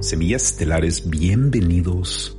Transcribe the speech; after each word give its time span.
Semillas 0.00 0.44
Estelares, 0.44 1.08
bienvenidos 1.08 2.36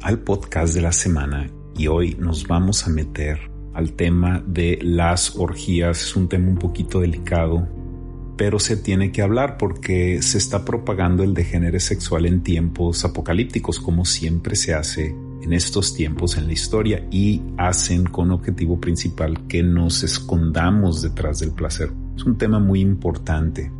al 0.00 0.20
podcast 0.20 0.74
de 0.74 0.80
la 0.80 0.92
semana 0.92 1.50
y 1.76 1.88
hoy 1.88 2.14
nos 2.20 2.46
vamos 2.46 2.86
a 2.86 2.90
meter 2.90 3.50
al 3.72 3.94
tema 3.94 4.44
de 4.46 4.78
las 4.80 5.34
orgías. 5.34 6.00
Es 6.02 6.14
un 6.14 6.28
tema 6.28 6.48
un 6.48 6.56
poquito 6.56 7.00
delicado, 7.00 7.66
pero 8.36 8.60
se 8.60 8.76
tiene 8.76 9.10
que 9.10 9.22
hablar 9.22 9.58
porque 9.58 10.22
se 10.22 10.38
está 10.38 10.64
propagando 10.64 11.24
el 11.24 11.34
degenere 11.34 11.80
sexual 11.80 12.26
en 12.26 12.44
tiempos 12.44 13.04
apocalípticos, 13.04 13.80
como 13.80 14.04
siempre 14.04 14.54
se 14.54 14.72
hace 14.72 15.16
en 15.42 15.52
estos 15.52 15.94
tiempos 15.94 16.36
en 16.36 16.46
la 16.46 16.52
historia 16.52 17.08
y 17.10 17.42
hacen 17.56 18.04
con 18.04 18.30
objetivo 18.30 18.80
principal 18.80 19.48
que 19.48 19.64
nos 19.64 20.04
escondamos 20.04 21.02
detrás 21.02 21.40
del 21.40 21.50
placer. 21.50 21.90
Es 22.16 22.22
un 22.22 22.38
tema 22.38 22.60
muy 22.60 22.80
importante 22.80 23.72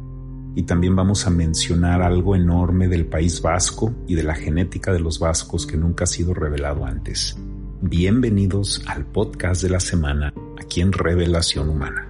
y 0.57 0.63
también 0.63 0.95
vamos 0.95 1.27
a 1.27 1.31
mencionar 1.31 2.03
algo 2.03 2.37
enorme 2.37 2.89
del 2.89 3.07
país 3.07 3.43
vasco 3.43 3.93
y 4.07 4.15
de 4.15 4.23
la 4.23 4.35
genética 4.35 4.93
de 4.93 5.01
los 5.01 5.19
vascos 5.19 5.67
que 5.67 5.77
nunca 5.77 6.05
ha 6.05 6.07
sido 6.07 6.33
revelado 6.33 6.85
antes. 6.85 7.37
Bienvenidos 7.81 8.83
al 8.87 9.05
podcast 9.05 9.63
de 9.63 9.71
la 9.71 9.81
semana 9.81 10.33
aquí 10.59 10.81
en 10.81 10.93
Revelación 10.93 11.69
Humana. 11.69 12.09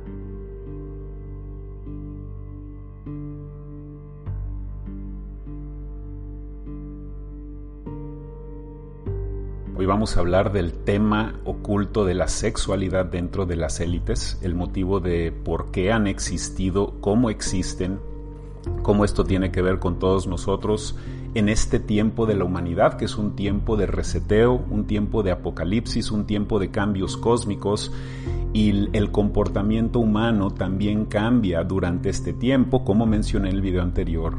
Hoy 9.76 9.86
vamos 9.86 10.16
a 10.16 10.20
hablar 10.20 10.52
del 10.52 10.72
tema 10.72 11.40
oculto 11.44 12.04
de 12.04 12.14
la 12.14 12.28
sexualidad 12.28 13.06
dentro 13.06 13.44
de 13.44 13.56
las 13.56 13.80
élites, 13.80 14.38
el 14.40 14.54
motivo 14.54 15.00
de 15.00 15.32
por 15.32 15.72
qué 15.72 15.90
han 15.90 16.06
existido, 16.06 16.94
cómo 17.00 17.28
existen, 17.28 17.98
cómo 18.82 19.04
esto 19.04 19.24
tiene 19.24 19.50
que 19.50 19.62
ver 19.62 19.78
con 19.78 19.98
todos 19.98 20.26
nosotros 20.26 20.96
en 21.34 21.48
este 21.48 21.80
tiempo 21.80 22.26
de 22.26 22.36
la 22.36 22.44
humanidad, 22.44 22.96
que 22.96 23.06
es 23.06 23.16
un 23.16 23.34
tiempo 23.34 23.76
de 23.76 23.86
reseteo, 23.86 24.64
un 24.70 24.86
tiempo 24.86 25.22
de 25.22 25.32
apocalipsis, 25.32 26.10
un 26.10 26.26
tiempo 26.26 26.58
de 26.58 26.70
cambios 26.70 27.16
cósmicos. 27.16 27.92
Y 28.52 28.88
el 28.96 29.10
comportamiento 29.10 29.98
humano 29.98 30.52
también 30.52 31.06
cambia 31.06 31.64
durante 31.64 32.08
este 32.08 32.32
tiempo, 32.32 32.84
como 32.84 33.04
mencioné 33.04 33.48
en 33.48 33.56
el 33.56 33.62
video 33.62 33.82
anterior 33.82 34.36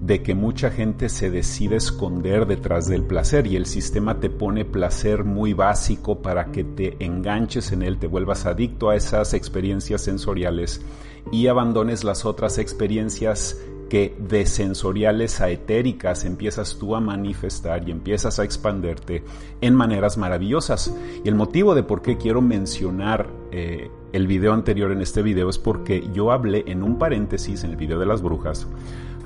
de 0.00 0.22
que 0.22 0.34
mucha 0.34 0.70
gente 0.70 1.08
se 1.08 1.30
decide 1.30 1.76
esconder 1.76 2.46
detrás 2.46 2.88
del 2.88 3.04
placer 3.04 3.46
y 3.46 3.56
el 3.56 3.64
sistema 3.64 4.20
te 4.20 4.28
pone 4.28 4.66
placer 4.66 5.24
muy 5.24 5.54
básico 5.54 6.20
para 6.20 6.52
que 6.52 6.62
te 6.62 7.02
enganches 7.02 7.72
en 7.72 7.82
él, 7.82 7.96
te 7.96 8.06
vuelvas 8.06 8.44
adicto 8.44 8.90
a 8.90 8.96
esas 8.96 9.32
experiencias 9.32 10.02
sensoriales 10.02 10.82
y 11.30 11.46
abandones 11.46 12.04
las 12.04 12.24
otras 12.24 12.58
experiencias 12.58 13.60
que 13.88 14.16
de 14.18 14.46
sensoriales 14.46 15.40
a 15.40 15.50
etéricas 15.50 16.24
empiezas 16.24 16.78
tú 16.78 16.96
a 16.96 17.00
manifestar 17.00 17.86
y 17.88 17.92
empiezas 17.92 18.38
a 18.38 18.44
expanderte 18.44 19.22
en 19.60 19.74
maneras 19.74 20.16
maravillosas. 20.16 20.94
Y 21.22 21.28
el 21.28 21.34
motivo 21.34 21.74
de 21.74 21.82
por 21.82 22.02
qué 22.02 22.16
quiero 22.16 22.40
mencionar 22.40 23.28
eh, 23.52 23.90
el 24.12 24.26
video 24.26 24.52
anterior 24.52 24.90
en 24.90 25.02
este 25.02 25.22
video 25.22 25.48
es 25.48 25.58
porque 25.58 26.08
yo 26.12 26.32
hablé 26.32 26.64
en 26.66 26.82
un 26.82 26.98
paréntesis 26.98 27.64
en 27.64 27.70
el 27.70 27.76
video 27.76 27.98
de 27.98 28.06
las 28.06 28.22
brujas 28.22 28.66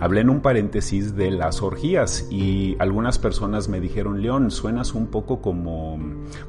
hablé 0.01 0.21
en 0.21 0.31
un 0.31 0.41
paréntesis 0.41 1.17
de 1.17 1.31
las 1.31 1.63
orgías 1.63 2.27
y 2.31 2.77
algunas 2.79 3.19
personas 3.19 3.69
me 3.69 3.81
dijeron, 3.81 4.23
León, 4.23 4.51
suenas 4.51 4.95
un 4.95 5.09
poco 5.09 5.41
como, 5.41 5.99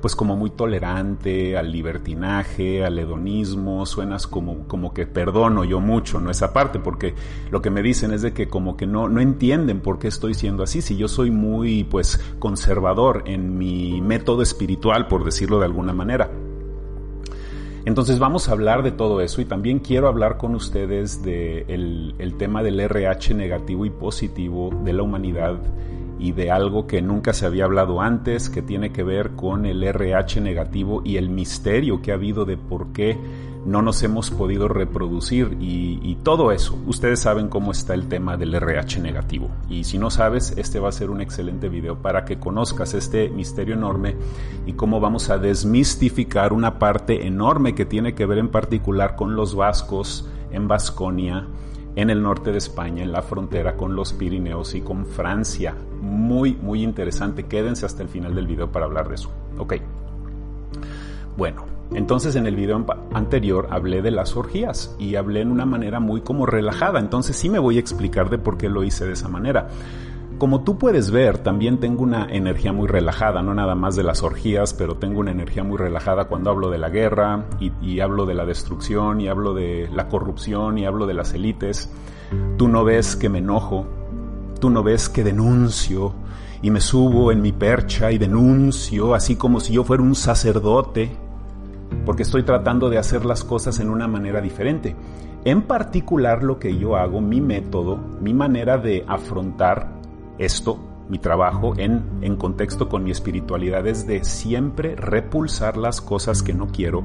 pues 0.01 0.15
como 0.15 0.35
muy 0.35 0.49
tolerante 0.49 1.57
al 1.57 1.71
libertinaje, 1.71 2.85
al 2.85 2.97
hedonismo, 2.99 3.85
suenas 3.85 4.27
como, 4.27 4.67
como 4.67 4.93
que 4.93 5.07
perdono 5.07 5.63
yo 5.63 5.79
mucho, 5.79 6.19
¿no? 6.19 6.31
Esa 6.31 6.53
parte, 6.53 6.79
porque 6.79 7.15
lo 7.51 7.61
que 7.61 7.69
me 7.69 7.81
dicen 7.81 8.11
es 8.11 8.21
de 8.21 8.33
que 8.33 8.47
como 8.47 8.77
que 8.77 8.87
no, 8.87 9.09
no 9.09 9.21
entienden 9.21 9.81
por 9.81 9.99
qué 9.99 10.07
estoy 10.07 10.33
siendo 10.33 10.63
así, 10.63 10.81
si 10.81 10.97
yo 10.97 11.07
soy 11.07 11.31
muy, 11.31 11.83
pues, 11.83 12.19
conservador 12.39 13.23
en 13.25 13.57
mi 13.57 14.01
método 14.01 14.41
espiritual, 14.41 15.07
por 15.07 15.23
decirlo 15.23 15.59
de 15.59 15.65
alguna 15.65 15.93
manera. 15.93 16.29
Entonces 17.85 18.19
vamos 18.19 18.49
a 18.49 18.51
hablar 18.51 18.83
de 18.83 18.91
todo 18.91 19.21
eso 19.21 19.41
y 19.41 19.45
también 19.45 19.79
quiero 19.79 20.07
hablar 20.07 20.37
con 20.37 20.55
ustedes 20.55 21.23
del 21.23 22.15
el 22.17 22.35
tema 22.37 22.61
del 22.63 22.79
RH 22.79 23.33
negativo 23.33 23.85
y 23.85 23.89
positivo 23.89 24.69
de 24.83 24.93
la 24.93 25.03
humanidad 25.03 25.57
y 26.19 26.33
de 26.33 26.51
algo 26.51 26.85
que 26.85 27.01
nunca 27.01 27.33
se 27.33 27.45
había 27.45 27.65
hablado 27.65 28.01
antes, 28.01 28.49
que 28.49 28.61
tiene 28.61 28.91
que 28.91 29.03
ver 29.03 29.31
con 29.31 29.65
el 29.65 29.83
RH 29.83 30.41
negativo 30.41 31.01
y 31.03 31.17
el 31.17 31.29
misterio 31.29 32.01
que 32.01 32.11
ha 32.11 32.15
habido 32.15 32.45
de 32.45 32.57
por 32.57 32.91
qué 32.91 33.17
no 33.65 33.81
nos 33.81 34.01
hemos 34.03 34.31
podido 34.31 34.67
reproducir 34.67 35.57
y, 35.59 36.17
todo 36.23 36.51
eso. 36.51 36.77
Ustedes 36.85 37.21
saben 37.21 37.47
cómo 37.47 37.71
está 37.71 37.93
el 37.93 38.07
tema 38.07 38.35
del 38.35 38.53
RH 38.53 38.99
negativo. 38.99 39.49
Y 39.69 39.85
si 39.85 39.97
no 39.97 40.11
sabes, 40.11 40.53
este 40.57 40.79
va 40.79 40.89
a 40.89 40.91
ser 40.91 41.09
un 41.09 41.21
excelente 41.21 41.69
video 41.69 41.97
para 42.01 42.25
que 42.25 42.39
conozcas 42.39 42.93
este 42.93 43.29
misterio 43.29 43.75
enorme 43.75 44.15
y 44.65 44.73
cómo 44.73 44.99
vamos 44.99 45.29
a 45.29 45.37
desmistificar 45.37 46.51
una 46.51 46.77
parte 46.77 47.25
enorme 47.25 47.73
que 47.73 47.85
tiene 47.85 48.13
que 48.15 48.25
ver 48.25 48.37
en 48.37 48.49
particular 48.49 49.15
con 49.15 49.35
los 49.35 49.55
vascos 49.55 50.27
en 50.51 50.67
Vasconia, 50.67 51.47
en 52.01 52.09
el 52.09 52.21
norte 52.21 52.53
de 52.53 52.57
España, 52.57 53.03
en 53.03 53.11
la 53.11 53.21
frontera 53.21 53.75
con 53.75 53.93
los 53.93 54.13
Pirineos 54.13 54.73
y 54.73 54.79
con 54.79 55.05
Francia. 55.05 55.75
Muy, 56.01 56.55
muy 56.55 56.81
interesante. 56.81 57.43
Quédense 57.43 57.85
hasta 57.85 58.03
el 58.03 58.09
final 58.09 58.33
del 58.35 58.47
video 58.47 58.71
para 58.71 58.85
hablar 58.85 59.09
de 59.09 59.15
eso. 59.15 59.29
Ok. 59.57 59.75
Bueno, 61.35 61.65
entonces 61.93 62.37
en 62.37 62.45
el 62.45 62.55
video 62.55 62.85
anterior 63.13 63.67
hablé 63.69 64.01
de 64.01 64.11
las 64.11 64.37
orgías 64.37 64.95
y 64.97 65.15
hablé 65.15 65.41
en 65.41 65.51
una 65.51 65.65
manera 65.65 65.99
muy 65.99 66.21
como 66.21 66.45
relajada, 66.45 66.99
entonces 66.99 67.35
sí 67.35 67.49
me 67.49 67.59
voy 67.59 67.77
a 67.77 67.79
explicar 67.79 68.29
de 68.29 68.37
por 68.37 68.57
qué 68.57 68.69
lo 68.69 68.83
hice 68.83 69.05
de 69.05 69.13
esa 69.13 69.27
manera. 69.27 69.67
Como 70.39 70.61
tú 70.61 70.77
puedes 70.77 71.11
ver, 71.11 71.39
también 71.39 71.81
tengo 71.81 72.01
una 72.01 72.25
energía 72.31 72.71
muy 72.71 72.87
relajada, 72.87 73.41
no 73.41 73.53
nada 73.53 73.75
más 73.75 73.97
de 73.97 74.03
las 74.03 74.23
orgías, 74.23 74.73
pero 74.73 74.95
tengo 74.95 75.19
una 75.19 75.31
energía 75.31 75.65
muy 75.65 75.77
relajada 75.77 76.29
cuando 76.29 76.49
hablo 76.49 76.69
de 76.69 76.77
la 76.77 76.89
guerra 76.89 77.43
y, 77.59 77.73
y 77.81 77.99
hablo 77.99 78.25
de 78.25 78.35
la 78.35 78.45
destrucción 78.45 79.19
y 79.19 79.27
hablo 79.27 79.53
de 79.53 79.89
la 79.93 80.07
corrupción 80.07 80.77
y 80.77 80.85
hablo 80.85 81.07
de 81.07 81.13
las 81.13 81.33
élites. 81.33 81.91
Tú 82.57 82.69
no 82.69 82.85
ves 82.85 83.17
que 83.17 83.27
me 83.27 83.39
enojo, 83.39 83.85
tú 84.61 84.69
no 84.69 84.81
ves 84.81 85.09
que 85.09 85.25
denuncio 85.25 86.13
y 86.61 86.71
me 86.71 86.79
subo 86.79 87.33
en 87.33 87.41
mi 87.41 87.51
percha 87.51 88.09
y 88.13 88.17
denuncio, 88.17 89.15
así 89.15 89.35
como 89.35 89.59
si 89.59 89.73
yo 89.73 89.83
fuera 89.83 90.01
un 90.01 90.15
sacerdote 90.15 91.11
porque 92.05 92.23
estoy 92.23 92.43
tratando 92.43 92.89
de 92.89 92.97
hacer 92.97 93.25
las 93.25 93.43
cosas 93.43 93.81
en 93.81 93.89
una 93.89 94.07
manera 94.07 94.39
diferente. 94.39 94.95
En 95.43 95.63
particular 95.63 96.43
lo 96.43 96.59
que 96.59 96.77
yo 96.77 96.95
hago, 96.95 97.19
mi 97.19 97.41
método, 97.41 97.97
mi 98.21 98.33
manera 98.33 98.77
de 98.77 99.03
afrontar 99.05 99.98
esto, 100.39 100.79
mi 101.09 101.19
trabajo 101.19 101.73
en, 101.77 102.03
en 102.21 102.35
contexto 102.35 102.89
con 102.89 103.03
mi 103.03 103.11
espiritualidad 103.11 103.85
es 103.87 104.07
de 104.07 104.23
siempre 104.23 104.95
repulsar 104.95 105.77
las 105.77 106.01
cosas 106.01 106.41
que 106.41 106.53
no 106.53 106.67
quiero 106.67 107.03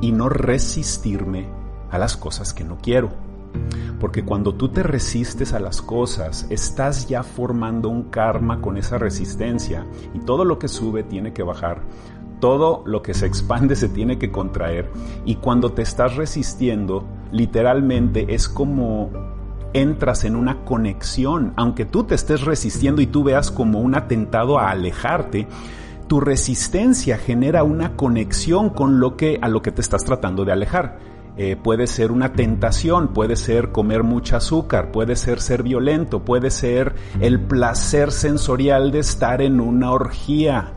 y 0.00 0.12
no 0.12 0.28
resistirme 0.28 1.48
a 1.90 1.98
las 1.98 2.16
cosas 2.16 2.52
que 2.52 2.64
no 2.64 2.78
quiero. 2.78 3.10
Porque 4.00 4.24
cuando 4.24 4.54
tú 4.54 4.68
te 4.68 4.82
resistes 4.82 5.52
a 5.52 5.60
las 5.60 5.80
cosas, 5.80 6.46
estás 6.50 7.08
ya 7.08 7.22
formando 7.22 7.88
un 7.88 8.04
karma 8.04 8.60
con 8.60 8.76
esa 8.76 8.98
resistencia 8.98 9.86
y 10.12 10.18
todo 10.20 10.44
lo 10.44 10.58
que 10.58 10.68
sube 10.68 11.02
tiene 11.04 11.32
que 11.32 11.42
bajar 11.42 11.82
todo 12.42 12.82
lo 12.86 13.02
que 13.02 13.14
se 13.14 13.26
expande 13.26 13.76
se 13.76 13.88
tiene 13.88 14.18
que 14.18 14.32
contraer 14.32 14.90
y 15.24 15.36
cuando 15.36 15.72
te 15.72 15.82
estás 15.82 16.16
resistiendo, 16.16 17.04
literalmente 17.30 18.34
es 18.34 18.48
como 18.48 19.10
entras 19.72 20.24
en 20.24 20.36
una 20.36 20.64
conexión, 20.64 21.52
aunque 21.56 21.84
tú 21.84 22.04
te 22.04 22.14
estés 22.14 22.42
resistiendo 22.42 23.00
y 23.02 23.06
tú 23.06 23.24
veas 23.24 23.50
como 23.50 23.80
un 23.80 23.94
atentado 23.94 24.58
a 24.58 24.70
alejarte, 24.70 25.46
tu 26.08 26.20
resistencia 26.20 27.18
genera 27.18 27.64
una 27.64 27.96
conexión 27.96 28.70
con 28.70 29.00
lo 29.00 29.16
que 29.16 29.38
a 29.40 29.48
lo 29.48 29.62
que 29.62 29.72
te 29.72 29.80
estás 29.80 30.04
tratando 30.04 30.44
de 30.44 30.52
alejar. 30.52 30.98
Eh, 31.38 31.56
puede 31.56 31.86
ser 31.86 32.12
una 32.12 32.34
tentación, 32.34 33.08
puede 33.08 33.36
ser 33.36 33.72
comer 33.72 34.02
mucho 34.02 34.36
azúcar, 34.36 34.92
puede 34.92 35.16
ser 35.16 35.40
ser 35.40 35.62
violento, 35.62 36.24
puede 36.24 36.50
ser 36.50 36.94
el 37.20 37.40
placer 37.40 38.12
sensorial 38.12 38.90
de 38.90 38.98
estar 38.98 39.40
en 39.40 39.58
una 39.58 39.92
orgía 39.92 40.74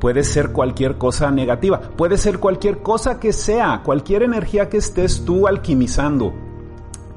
Puede 0.00 0.22
ser 0.22 0.52
cualquier 0.52 0.96
cosa 0.96 1.30
negativa, 1.32 1.80
puede 1.80 2.18
ser 2.18 2.38
cualquier 2.38 2.82
cosa 2.82 3.18
que 3.18 3.32
sea, 3.32 3.82
cualquier 3.84 4.22
energía 4.22 4.68
que 4.68 4.76
estés 4.76 5.24
tú 5.24 5.48
alquimizando. 5.48 6.47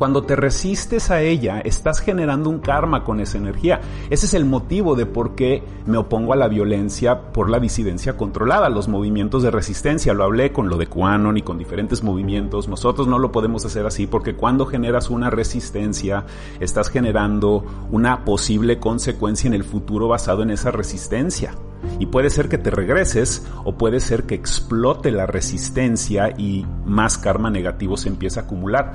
Cuando 0.01 0.23
te 0.23 0.35
resistes 0.35 1.11
a 1.11 1.21
ella, 1.21 1.59
estás 1.59 1.99
generando 1.99 2.49
un 2.49 2.57
karma 2.57 3.03
con 3.03 3.19
esa 3.19 3.37
energía. 3.37 3.81
Ese 4.09 4.25
es 4.25 4.33
el 4.33 4.45
motivo 4.45 4.95
de 4.95 5.05
por 5.05 5.35
qué 5.35 5.61
me 5.85 5.99
opongo 5.99 6.33
a 6.33 6.37
la 6.37 6.47
violencia 6.47 7.31
por 7.31 7.51
la 7.51 7.59
disidencia 7.59 8.17
controlada, 8.17 8.69
los 8.69 8.87
movimientos 8.87 9.43
de 9.43 9.51
resistencia. 9.51 10.15
Lo 10.15 10.23
hablé 10.23 10.51
con 10.51 10.69
lo 10.69 10.77
de 10.77 10.87
Quanon 10.87 11.37
y 11.37 11.43
con 11.43 11.59
diferentes 11.59 12.01
movimientos. 12.01 12.67
Nosotros 12.67 13.05
no 13.05 13.19
lo 13.19 13.31
podemos 13.31 13.63
hacer 13.63 13.85
así 13.85 14.07
porque 14.07 14.33
cuando 14.33 14.65
generas 14.65 15.11
una 15.11 15.29
resistencia, 15.29 16.25
estás 16.59 16.89
generando 16.89 17.63
una 17.91 18.25
posible 18.25 18.79
consecuencia 18.79 19.49
en 19.49 19.53
el 19.53 19.63
futuro 19.63 20.07
basado 20.07 20.41
en 20.41 20.49
esa 20.49 20.71
resistencia. 20.71 21.53
Y 21.99 22.07
puede 22.07 22.31
ser 22.31 22.49
que 22.49 22.57
te 22.57 22.71
regreses 22.71 23.47
o 23.65 23.77
puede 23.77 23.99
ser 23.99 24.23
que 24.23 24.33
explote 24.33 25.11
la 25.11 25.27
resistencia 25.27 26.33
y 26.35 26.65
más 26.87 27.19
karma 27.19 27.51
negativo 27.51 27.97
se 27.97 28.09
empieza 28.09 28.39
a 28.39 28.43
acumular. 28.45 28.93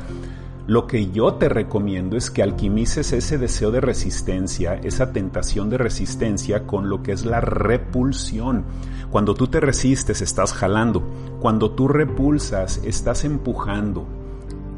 Lo 0.66 0.88
que 0.88 1.12
yo 1.12 1.34
te 1.34 1.48
recomiendo 1.48 2.16
es 2.16 2.28
que 2.28 2.42
alquimices 2.42 3.12
ese 3.12 3.38
deseo 3.38 3.70
de 3.70 3.80
resistencia, 3.80 4.74
esa 4.82 5.12
tentación 5.12 5.70
de 5.70 5.78
resistencia 5.78 6.66
con 6.66 6.88
lo 6.88 7.04
que 7.04 7.12
es 7.12 7.24
la 7.24 7.40
repulsión. 7.40 8.64
Cuando 9.08 9.34
tú 9.34 9.46
te 9.46 9.60
resistes, 9.60 10.22
estás 10.22 10.52
jalando. 10.52 11.04
Cuando 11.38 11.70
tú 11.70 11.86
repulsas, 11.86 12.80
estás 12.84 13.24
empujando. 13.24 14.08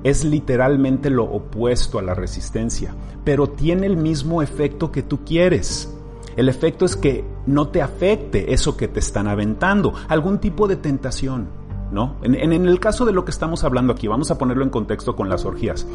Es 0.04 0.24
literalmente 0.24 1.08
lo 1.08 1.24
opuesto 1.24 1.98
a 1.98 2.02
la 2.02 2.12
resistencia, 2.12 2.94
pero 3.24 3.48
tiene 3.48 3.86
el 3.86 3.96
mismo 3.96 4.42
efecto 4.42 4.92
que 4.92 5.02
tú 5.02 5.24
quieres. 5.24 5.94
El 6.36 6.50
efecto 6.50 6.84
es 6.84 6.96
que 6.96 7.24
no 7.46 7.68
te 7.68 7.80
afecte 7.80 8.52
eso 8.52 8.76
que 8.76 8.88
te 8.88 9.00
están 9.00 9.26
aventando, 9.26 9.94
algún 10.06 10.38
tipo 10.38 10.68
de 10.68 10.76
tentación, 10.76 11.48
¿no? 11.90 12.16
En, 12.22 12.52
el 12.52 12.80
caso 12.80 13.04
de 13.04 13.12
lo 13.12 13.24
que 13.24 13.30
estamos 13.30 13.64
hablando 13.64 13.92
aquí, 13.92 14.08
vamos 14.08 14.30
a 14.30 14.38
ponerlo 14.38 14.64
en 14.64 14.70
contexto 14.70 15.16
con 15.16 15.28
las 15.28 15.44
orgías. 15.44 15.86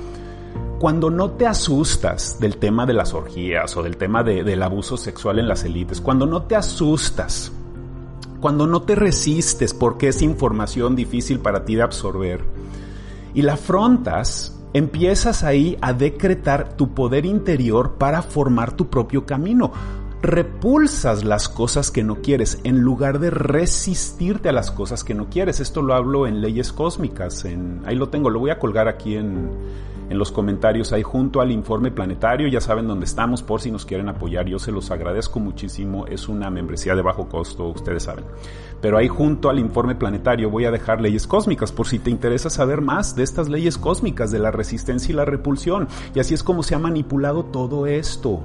Cuando 0.80 1.10
no 1.10 1.32
te 1.32 1.48
asustas 1.48 2.40
del 2.40 2.58
tema 2.58 2.86
de 2.86 2.94
las 2.94 3.14
orgías 3.14 3.76
o 3.78 3.84
del 3.84 3.98
tema 3.98 4.24
del 4.24 4.62
abuso 4.64 4.98
sexual 4.98 5.40
en 5.40 5.48
las 5.48 5.64
élites, 5.64 6.02
cuando 6.02 6.26
no 6.26 6.44
te 6.44 6.56
asustas, 6.56 7.52
cuando 8.42 8.68
no 8.68 8.82
te 8.82 8.96
resistes 8.96 9.74
porque 9.74 10.10
es 10.10 10.22
información 10.22 10.96
difícil 10.96 11.40
para 11.40 11.64
ti 11.64 11.76
de 11.76 11.84
absorber 11.84 12.44
y 13.34 13.42
la 13.42 13.54
afrontas, 13.54 14.60
empiezas 14.74 15.44
ahí 15.44 15.78
a 15.82 15.94
decretar 15.94 16.76
tu 16.76 16.94
poder 16.94 17.26
interior 17.26 17.94
para 17.98 18.22
formar 18.22 18.74
tu 18.74 18.90
propio 18.90 19.26
camino 19.26 19.72
repulsas 20.24 21.26
las 21.26 21.50
cosas 21.50 21.92
que 21.92 22.02
no 22.02 22.22
quieres 22.22 22.60
en 22.64 22.80
lugar 22.80 23.20
de 23.20 23.30
resistirte 23.30 24.48
a 24.48 24.54
las 24.54 24.72
cosas 24.72 25.04
que 25.04 25.14
no 25.14 25.30
quieres. 25.30 25.60
Esto 25.60 25.82
lo 25.82 25.94
hablo 25.94 26.28
en 26.28 26.40
leyes 26.40 26.72
cósmicas. 26.72 27.44
En, 27.44 27.82
ahí 27.86 27.96
lo 27.96 28.08
tengo, 28.08 28.30
lo 28.30 28.40
voy 28.40 28.50
a 28.50 28.58
colgar 28.58 28.88
aquí 28.88 29.18
en, 29.18 29.52
en 30.10 30.18
los 30.18 30.32
comentarios 30.32 30.94
ahí 30.94 31.04
junto 31.04 31.42
al 31.42 31.52
informe 31.52 31.92
planetario. 31.92 32.48
Ya 32.48 32.62
saben 32.62 32.88
dónde 32.88 33.06
estamos 33.06 33.44
por 33.44 33.60
si 33.60 33.70
nos 33.70 33.86
quieren 33.86 34.08
apoyar. 34.08 34.46
Yo 34.46 34.60
se 34.60 34.72
los 34.72 34.92
agradezco 34.92 35.42
muchísimo. 35.42 36.08
Es 36.08 36.30
una 36.30 36.50
membresía 36.50 36.96
de 36.96 37.02
bajo 37.02 37.28
costo, 37.28 37.68
ustedes 37.68 38.04
saben. 38.04 38.24
Pero 38.84 38.98
ahí 38.98 39.08
junto 39.08 39.50
al 39.50 39.60
informe 39.60 39.96
planetario 39.96 40.50
voy 40.50 40.66
a 40.66 40.72
dejar 40.72 41.00
leyes 41.00 41.26
cósmicas 41.26 41.72
por 41.72 41.88
si 41.88 42.00
te 42.00 42.10
interesa 42.10 42.50
saber 42.50 42.82
más 42.82 43.16
de 43.16 43.24
estas 43.24 43.48
leyes 43.48 43.78
cósmicas, 43.78 44.30
de 44.30 44.40
la 44.40 44.52
resistencia 44.52 45.14
y 45.14 45.16
la 45.16 45.24
repulsión. 45.24 45.88
Y 46.14 46.20
así 46.20 46.34
es 46.34 46.44
como 46.44 46.64
se 46.64 46.76
ha 46.76 46.80
manipulado 46.80 47.46
todo 47.46 47.88
esto. 47.88 48.44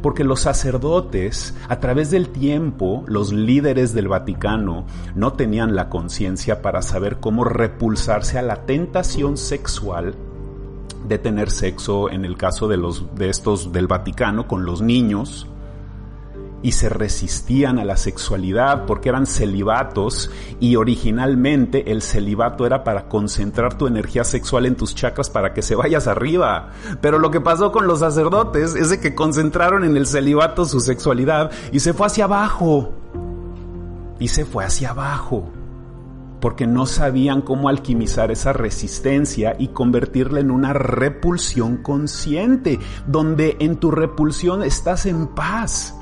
Porque 0.00 0.22
los 0.22 0.38
sacerdotes, 0.38 1.56
a 1.68 1.80
través 1.80 2.12
del 2.12 2.28
tiempo, 2.28 3.02
los 3.08 3.32
líderes 3.32 3.92
del 3.92 4.06
Vaticano, 4.06 4.86
no 5.16 5.32
tenían 5.32 5.74
la 5.74 5.88
conciencia 5.88 6.62
para 6.62 6.80
saber 6.80 7.18
cómo 7.18 7.42
repulsarse 7.42 8.38
a 8.38 8.42
la 8.42 8.64
tentación 8.64 9.36
sexual 9.36 10.14
de 11.08 11.18
tener 11.18 11.50
sexo 11.50 12.08
en 12.08 12.24
el 12.24 12.36
caso 12.36 12.68
de 12.68 12.76
los 12.76 13.16
de 13.16 13.30
estos 13.30 13.72
del 13.72 13.88
Vaticano 13.88 14.46
con 14.46 14.64
los 14.64 14.80
niños 14.80 15.48
y 16.62 16.72
se 16.72 16.88
resistían 16.88 17.78
a 17.78 17.84
la 17.84 17.96
sexualidad 17.96 18.86
porque 18.86 19.08
eran 19.08 19.26
celibatos 19.26 20.30
y 20.60 20.76
originalmente 20.76 21.90
el 21.90 22.02
celibato 22.02 22.66
era 22.66 22.84
para 22.84 23.08
concentrar 23.08 23.76
tu 23.76 23.86
energía 23.86 24.24
sexual 24.24 24.66
en 24.66 24.76
tus 24.76 24.94
chakras 24.94 25.28
para 25.28 25.52
que 25.52 25.62
se 25.62 25.74
vayas 25.74 26.06
arriba. 26.06 26.70
Pero 27.00 27.18
lo 27.18 27.30
que 27.30 27.40
pasó 27.40 27.72
con 27.72 27.86
los 27.86 28.00
sacerdotes 28.00 28.74
es 28.74 28.90
de 28.90 29.00
que 29.00 29.14
concentraron 29.14 29.84
en 29.84 29.96
el 29.96 30.06
celibato 30.06 30.64
su 30.64 30.80
sexualidad 30.80 31.50
y 31.72 31.80
se 31.80 31.92
fue 31.92 32.06
hacia 32.06 32.24
abajo. 32.24 32.92
Y 34.18 34.28
se 34.28 34.44
fue 34.44 34.64
hacia 34.64 34.90
abajo 34.90 35.50
porque 36.42 36.66
no 36.66 36.86
sabían 36.86 37.40
cómo 37.40 37.68
alquimizar 37.68 38.32
esa 38.32 38.52
resistencia 38.52 39.54
y 39.60 39.68
convertirla 39.68 40.40
en 40.40 40.50
una 40.50 40.72
repulsión 40.72 41.76
consciente, 41.76 42.80
donde 43.06 43.56
en 43.60 43.76
tu 43.76 43.92
repulsión 43.92 44.64
estás 44.64 45.06
en 45.06 45.28
paz. 45.28 45.94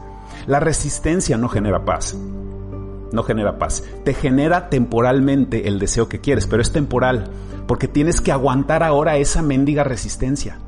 La 0.46 0.60
resistencia 0.60 1.36
no 1.36 1.48
genera 1.48 1.84
paz. 1.84 2.16
No 3.12 3.22
genera 3.22 3.58
paz. 3.58 3.84
Te 4.04 4.14
genera 4.14 4.68
temporalmente 4.68 5.68
el 5.68 5.78
deseo 5.78 6.08
que 6.08 6.20
quieres, 6.20 6.46
pero 6.46 6.62
es 6.62 6.72
temporal, 6.72 7.30
porque 7.66 7.88
tienes 7.88 8.20
que 8.20 8.32
aguantar 8.32 8.82
ahora 8.82 9.16
esa 9.16 9.42
mendiga 9.42 9.84
resistencia. 9.84 10.58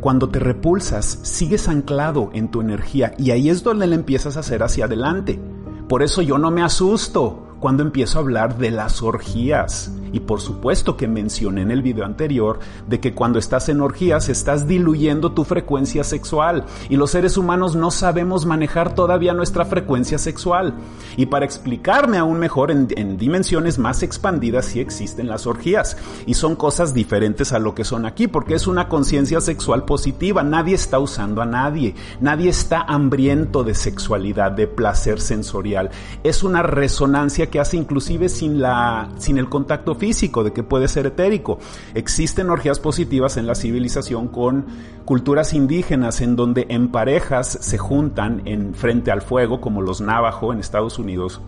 Cuando 0.00 0.28
te 0.28 0.38
repulsas, 0.38 1.20
sigues 1.22 1.68
anclado 1.68 2.30
en 2.34 2.50
tu 2.50 2.60
energía 2.60 3.14
y 3.16 3.30
ahí 3.30 3.48
es 3.48 3.62
donde 3.62 3.86
le 3.86 3.94
empiezas 3.94 4.36
a 4.36 4.40
hacer 4.40 4.62
hacia 4.62 4.84
adelante. 4.84 5.40
Por 5.88 6.02
eso 6.02 6.20
yo 6.20 6.36
no 6.36 6.50
me 6.50 6.62
asusto 6.62 7.43
cuando 7.64 7.82
empiezo 7.82 8.18
a 8.18 8.20
hablar 8.20 8.58
de 8.58 8.70
las 8.70 9.02
orgías. 9.02 9.90
Y 10.12 10.20
por 10.20 10.42
supuesto 10.42 10.98
que 10.98 11.08
mencioné 11.08 11.62
en 11.62 11.70
el 11.70 11.80
video 11.80 12.04
anterior 12.04 12.60
de 12.86 13.00
que 13.00 13.14
cuando 13.14 13.38
estás 13.38 13.70
en 13.70 13.80
orgías 13.80 14.28
estás 14.28 14.68
diluyendo 14.68 15.32
tu 15.32 15.44
frecuencia 15.44 16.04
sexual 16.04 16.66
y 16.90 16.96
los 16.96 17.10
seres 17.10 17.36
humanos 17.38 17.74
no 17.74 17.90
sabemos 17.90 18.44
manejar 18.44 18.94
todavía 18.94 19.32
nuestra 19.32 19.64
frecuencia 19.64 20.18
sexual. 20.18 20.74
Y 21.16 21.26
para 21.26 21.46
explicarme 21.46 22.18
aún 22.18 22.38
mejor 22.38 22.70
en, 22.70 22.86
en 22.96 23.16
dimensiones 23.16 23.78
más 23.78 24.02
expandidas 24.02 24.66
sí 24.66 24.78
existen 24.78 25.26
las 25.26 25.46
orgías 25.46 25.96
y 26.26 26.34
son 26.34 26.56
cosas 26.56 26.92
diferentes 26.92 27.52
a 27.52 27.58
lo 27.58 27.74
que 27.74 27.84
son 27.84 28.04
aquí 28.04 28.28
porque 28.28 28.54
es 28.54 28.66
una 28.66 28.88
conciencia 28.88 29.40
sexual 29.40 29.86
positiva. 29.86 30.44
Nadie 30.44 30.74
está 30.74 30.98
usando 30.98 31.40
a 31.40 31.46
nadie, 31.46 31.94
nadie 32.20 32.50
está 32.50 32.82
hambriento 32.82 33.64
de 33.64 33.74
sexualidad, 33.74 34.52
de 34.52 34.66
placer 34.66 35.18
sensorial. 35.18 35.90
Es 36.22 36.44
una 36.44 36.62
resonancia 36.62 37.50
que 37.54 37.60
hace 37.60 37.76
inclusive 37.76 38.28
sin, 38.28 38.60
la, 38.60 39.10
sin 39.18 39.38
el 39.38 39.48
contacto 39.48 39.94
físico, 39.94 40.42
de 40.42 40.52
que 40.52 40.64
puede 40.64 40.88
ser 40.88 41.06
etérico. 41.06 41.60
Existen 41.94 42.50
orgías 42.50 42.80
positivas 42.80 43.36
en 43.36 43.46
la 43.46 43.54
civilización 43.54 44.26
con 44.26 44.66
culturas 45.04 45.54
indígenas 45.54 46.20
en 46.20 46.34
donde 46.34 46.66
en 46.68 46.90
parejas 46.90 47.56
se 47.60 47.78
juntan 47.78 48.42
en 48.44 48.74
frente 48.74 49.12
al 49.12 49.22
fuego, 49.22 49.60
como 49.60 49.82
los 49.82 50.00
Navajo 50.00 50.52
en 50.52 50.58
Estados 50.58 50.98
Unidos, 50.98 51.40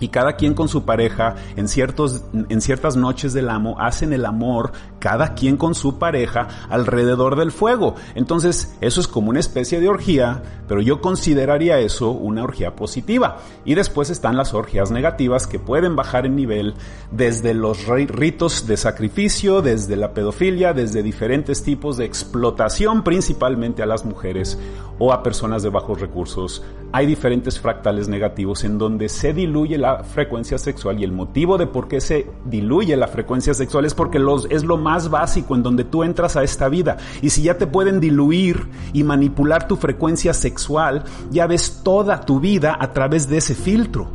y 0.00 0.08
cada 0.08 0.36
quien 0.36 0.54
con 0.54 0.68
su 0.68 0.84
pareja 0.84 1.36
en 1.56 1.68
ciertos 1.68 2.24
en 2.48 2.60
ciertas 2.60 2.96
noches 2.96 3.32
del 3.32 3.48
amo 3.48 3.76
hacen 3.78 4.12
el 4.12 4.24
amor 4.24 4.72
cada 4.98 5.34
quien 5.34 5.56
con 5.56 5.74
su 5.74 5.98
pareja 5.98 6.48
alrededor 6.68 7.36
del 7.36 7.52
fuego. 7.52 7.94
Entonces, 8.14 8.76
eso 8.80 9.00
es 9.00 9.08
como 9.08 9.30
una 9.30 9.40
especie 9.40 9.80
de 9.80 9.88
orgía, 9.88 10.42
pero 10.68 10.80
yo 10.80 11.00
consideraría 11.00 11.78
eso 11.78 12.10
una 12.10 12.42
orgía 12.42 12.74
positiva. 12.74 13.38
Y 13.64 13.74
después 13.74 14.10
están 14.10 14.36
las 14.36 14.54
orgías 14.54 14.90
negativas 14.90 15.46
que 15.46 15.58
pueden 15.58 15.96
bajar 15.96 16.26
en 16.26 16.36
nivel 16.36 16.74
desde 17.10 17.54
los 17.54 17.86
ritos 17.86 18.66
de 18.66 18.76
sacrificio, 18.76 19.62
desde 19.62 19.96
la 19.96 20.12
pedofilia, 20.12 20.72
desde 20.72 21.02
diferentes 21.02 21.62
tipos 21.62 21.96
de 21.96 22.04
explotación 22.04 23.04
principalmente 23.04 23.82
a 23.82 23.86
las 23.86 24.04
mujeres 24.04 24.58
o 24.98 25.12
a 25.12 25.22
personas 25.22 25.62
de 25.62 25.70
bajos 25.70 26.00
recursos. 26.00 26.64
Hay 26.92 27.06
diferentes 27.06 27.60
fractales 27.60 28.08
negativos 28.08 28.64
en 28.64 28.78
donde 28.78 29.08
se 29.08 29.32
diluye 29.34 29.76
la 29.76 29.85
frecuencia 30.04 30.58
sexual 30.58 31.00
y 31.00 31.04
el 31.04 31.12
motivo 31.12 31.58
de 31.58 31.66
por 31.66 31.88
qué 31.88 32.00
se 32.00 32.26
diluye 32.44 32.96
la 32.96 33.08
frecuencia 33.08 33.54
sexual 33.54 33.84
es 33.84 33.94
porque 33.94 34.18
los, 34.18 34.46
es 34.50 34.64
lo 34.64 34.76
más 34.76 35.10
básico 35.10 35.54
en 35.54 35.62
donde 35.62 35.84
tú 35.84 36.02
entras 36.02 36.36
a 36.36 36.42
esta 36.42 36.68
vida. 36.68 36.96
Y 37.22 37.30
si 37.30 37.42
ya 37.42 37.58
te 37.58 37.66
pueden 37.66 38.00
diluir 38.00 38.68
y 38.92 39.04
manipular 39.04 39.68
tu 39.68 39.76
frecuencia 39.76 40.34
sexual, 40.34 41.04
ya 41.30 41.46
ves 41.46 41.80
toda 41.82 42.20
tu 42.20 42.40
vida 42.40 42.76
a 42.78 42.92
través 42.92 43.28
de 43.28 43.38
ese 43.38 43.54
filtro. 43.54 44.10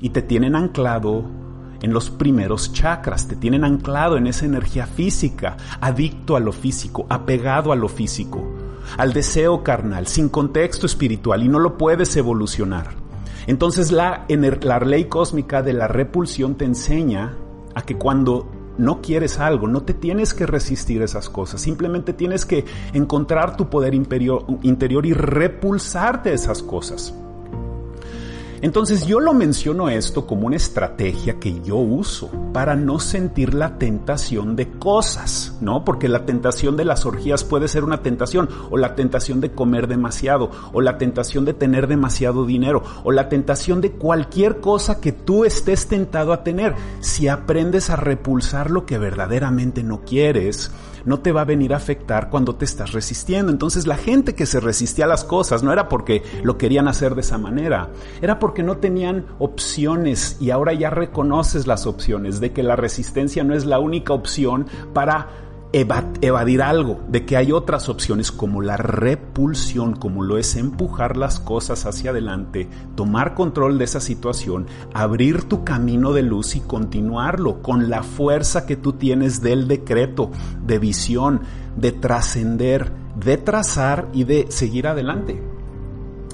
Y 0.00 0.10
te 0.10 0.22
tienen 0.22 0.54
anclado 0.54 1.24
en 1.82 1.92
los 1.92 2.10
primeros 2.10 2.72
chakras, 2.72 3.28
te 3.28 3.36
tienen 3.36 3.64
anclado 3.64 4.16
en 4.16 4.26
esa 4.26 4.46
energía 4.46 4.86
física, 4.86 5.56
adicto 5.80 6.36
a 6.36 6.40
lo 6.40 6.52
físico, 6.52 7.06
apegado 7.10 7.72
a 7.72 7.76
lo 7.76 7.88
físico, 7.88 8.42
al 8.96 9.12
deseo 9.12 9.62
carnal, 9.62 10.06
sin 10.06 10.28
contexto 10.28 10.86
espiritual 10.86 11.42
y 11.42 11.48
no 11.48 11.58
lo 11.58 11.76
puedes 11.76 12.16
evolucionar. 12.16 13.03
Entonces 13.46 13.92
la, 13.92 14.26
ley 14.28 15.04
cósmica 15.04 15.62
de 15.62 15.72
la 15.72 15.88
repulsión 15.88 16.56
te 16.56 16.64
enseña 16.64 17.36
a 17.74 17.82
que 17.82 17.96
cuando 17.96 18.48
no 18.78 19.00
quieres 19.00 19.38
algo, 19.38 19.68
no 19.68 19.82
te 19.82 19.94
tienes 19.94 20.34
que 20.34 20.46
resistir 20.46 21.02
esas 21.02 21.28
cosas, 21.28 21.60
simplemente 21.60 22.12
tienes 22.12 22.44
que 22.44 22.64
encontrar 22.92 23.56
tu 23.56 23.70
poder 23.70 23.94
interior 23.94 25.06
y 25.06 25.12
repulsarte 25.12 26.32
esas 26.32 26.62
cosas. 26.62 27.14
Entonces 28.60 29.06
yo 29.06 29.20
lo 29.20 29.34
menciono 29.34 29.88
esto 29.88 30.26
como 30.26 30.46
una 30.46 30.56
estrategia 30.56 31.38
que 31.38 31.60
yo 31.62 31.76
uso 31.76 32.30
para 32.52 32.76
no 32.76 32.98
sentir 32.98 33.54
la 33.54 33.78
tentación 33.78 34.56
de 34.56 34.70
cosas, 34.70 35.56
¿no? 35.60 35.84
Porque 35.84 36.08
la 36.08 36.24
tentación 36.24 36.76
de 36.76 36.84
las 36.84 37.04
orgías 37.06 37.44
puede 37.44 37.68
ser 37.68 37.84
una 37.84 38.02
tentación, 38.02 38.48
o 38.70 38.76
la 38.76 38.94
tentación 38.94 39.40
de 39.40 39.52
comer 39.52 39.88
demasiado, 39.88 40.50
o 40.72 40.80
la 40.80 40.98
tentación 40.98 41.44
de 41.44 41.54
tener 41.54 41.86
demasiado 41.86 42.46
dinero, 42.46 42.82
o 43.02 43.12
la 43.12 43.28
tentación 43.28 43.80
de 43.80 43.92
cualquier 43.92 44.60
cosa 44.60 45.00
que 45.00 45.12
tú 45.12 45.44
estés 45.44 45.86
tentado 45.86 46.32
a 46.32 46.42
tener. 46.44 46.74
Si 47.00 47.28
aprendes 47.28 47.90
a 47.90 47.96
repulsar 47.96 48.70
lo 48.70 48.86
que 48.86 48.98
verdaderamente 48.98 49.82
no 49.82 50.02
quieres, 50.02 50.70
no 51.04 51.20
te 51.20 51.32
va 51.32 51.42
a 51.42 51.44
venir 51.44 51.74
a 51.74 51.76
afectar 51.76 52.30
cuando 52.30 52.56
te 52.56 52.64
estás 52.64 52.92
resistiendo. 52.92 53.52
Entonces 53.52 53.86
la 53.86 53.96
gente 53.96 54.34
que 54.34 54.46
se 54.46 54.60
resistía 54.60 55.04
a 55.04 55.08
las 55.08 55.24
cosas 55.24 55.62
no 55.62 55.72
era 55.72 55.88
porque 55.88 56.22
lo 56.42 56.58
querían 56.58 56.88
hacer 56.88 57.14
de 57.14 57.20
esa 57.20 57.38
manera, 57.38 57.90
era 58.20 58.38
porque 58.38 58.53
no 58.62 58.78
tenían 58.78 59.26
opciones 59.38 60.36
y 60.40 60.50
ahora 60.50 60.72
ya 60.72 60.90
reconoces 60.90 61.66
las 61.66 61.86
opciones 61.86 62.40
de 62.40 62.52
que 62.52 62.62
la 62.62 62.76
resistencia 62.76 63.44
no 63.44 63.54
es 63.54 63.64
la 63.64 63.78
única 63.78 64.12
opción 64.12 64.66
para 64.92 65.28
evadir 65.74 66.62
algo, 66.62 67.00
de 67.08 67.26
que 67.26 67.36
hay 67.36 67.50
otras 67.50 67.88
opciones 67.88 68.30
como 68.30 68.62
la 68.62 68.76
repulsión, 68.76 69.94
como 69.96 70.22
lo 70.22 70.38
es 70.38 70.54
empujar 70.54 71.16
las 71.16 71.40
cosas 71.40 71.84
hacia 71.84 72.10
adelante, 72.10 72.68
tomar 72.94 73.34
control 73.34 73.76
de 73.76 73.84
esa 73.84 73.98
situación, 73.98 74.68
abrir 74.92 75.48
tu 75.48 75.64
camino 75.64 76.12
de 76.12 76.22
luz 76.22 76.54
y 76.54 76.60
continuarlo 76.60 77.60
con 77.60 77.90
la 77.90 78.04
fuerza 78.04 78.66
que 78.66 78.76
tú 78.76 78.92
tienes 78.92 79.42
del 79.42 79.66
decreto, 79.66 80.30
de 80.64 80.78
visión, 80.78 81.40
de 81.76 81.90
trascender, 81.90 82.92
de 83.16 83.36
trazar 83.36 84.08
y 84.12 84.22
de 84.22 84.46
seguir 84.50 84.86
adelante. 84.86 85.42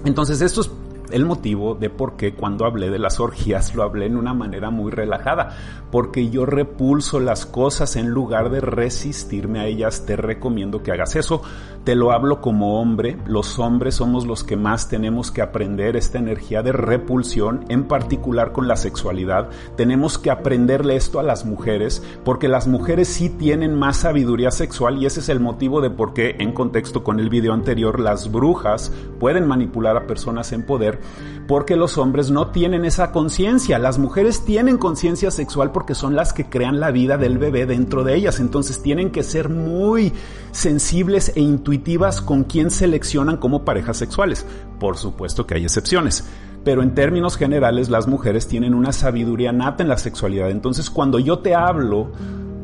Entonces 0.04 0.42
esto 0.42 0.60
es 0.60 0.70
el 1.12 1.24
motivo 1.24 1.74
de 1.74 1.90
por 1.90 2.16
qué 2.16 2.34
cuando 2.34 2.64
hablé 2.64 2.90
de 2.90 2.98
las 2.98 3.20
orgías 3.20 3.74
lo 3.74 3.82
hablé 3.82 4.06
en 4.06 4.16
una 4.16 4.34
manera 4.34 4.70
muy 4.70 4.90
relajada, 4.90 5.56
porque 5.90 6.30
yo 6.30 6.46
repulso 6.46 7.20
las 7.20 7.46
cosas 7.46 7.96
en 7.96 8.10
lugar 8.10 8.50
de 8.50 8.60
resistirme 8.60 9.60
a 9.60 9.66
ellas, 9.66 10.06
te 10.06 10.16
recomiendo 10.16 10.82
que 10.82 10.92
hagas 10.92 11.16
eso. 11.16 11.42
Te 11.84 11.94
lo 11.94 12.12
hablo 12.12 12.42
como 12.42 12.78
hombre, 12.78 13.16
los 13.26 13.58
hombres 13.58 13.94
somos 13.94 14.26
los 14.26 14.44
que 14.44 14.56
más 14.56 14.88
tenemos 14.88 15.30
que 15.30 15.40
aprender 15.40 15.96
esta 15.96 16.18
energía 16.18 16.62
de 16.62 16.72
repulsión, 16.72 17.64
en 17.70 17.84
particular 17.84 18.52
con 18.52 18.68
la 18.68 18.76
sexualidad. 18.76 19.48
Tenemos 19.76 20.18
que 20.18 20.30
aprenderle 20.30 20.96
esto 20.96 21.18
a 21.18 21.22
las 21.22 21.46
mujeres, 21.46 22.02
porque 22.22 22.48
las 22.48 22.68
mujeres 22.68 23.08
sí 23.08 23.30
tienen 23.30 23.78
más 23.78 23.96
sabiduría 23.96 24.50
sexual 24.50 25.02
y 25.02 25.06
ese 25.06 25.20
es 25.20 25.30
el 25.30 25.40
motivo 25.40 25.80
de 25.80 25.88
por 25.88 26.12
qué, 26.12 26.36
en 26.38 26.52
contexto 26.52 27.02
con 27.02 27.18
el 27.18 27.30
video 27.30 27.54
anterior, 27.54 27.98
las 27.98 28.30
brujas 28.30 28.92
pueden 29.18 29.48
manipular 29.48 29.96
a 29.96 30.06
personas 30.06 30.52
en 30.52 30.66
poder 30.66 30.99
porque 31.46 31.76
los 31.76 31.98
hombres 31.98 32.30
no 32.30 32.48
tienen 32.48 32.84
esa 32.84 33.12
conciencia. 33.12 33.78
Las 33.78 33.98
mujeres 33.98 34.44
tienen 34.44 34.78
conciencia 34.78 35.30
sexual 35.30 35.72
porque 35.72 35.94
son 35.94 36.14
las 36.14 36.32
que 36.32 36.48
crean 36.48 36.80
la 36.80 36.90
vida 36.90 37.18
del 37.18 37.38
bebé 37.38 37.66
dentro 37.66 38.04
de 38.04 38.14
ellas. 38.14 38.40
Entonces 38.40 38.82
tienen 38.82 39.10
que 39.10 39.22
ser 39.22 39.48
muy 39.48 40.12
sensibles 40.52 41.32
e 41.34 41.40
intuitivas 41.40 42.20
con 42.20 42.44
quien 42.44 42.70
seleccionan 42.70 43.36
como 43.36 43.64
parejas 43.64 43.96
sexuales. 43.96 44.46
Por 44.78 44.96
supuesto 44.96 45.46
que 45.46 45.54
hay 45.54 45.64
excepciones 45.64 46.24
pero 46.64 46.82
en 46.82 46.94
términos 46.94 47.36
generales 47.36 47.88
las 47.88 48.06
mujeres 48.06 48.46
tienen 48.46 48.74
una 48.74 48.92
sabiduría 48.92 49.52
nata 49.52 49.82
en 49.82 49.88
la 49.88 49.96
sexualidad. 49.96 50.50
Entonces 50.50 50.90
cuando 50.90 51.18
yo 51.18 51.38
te 51.38 51.54
hablo 51.54 52.10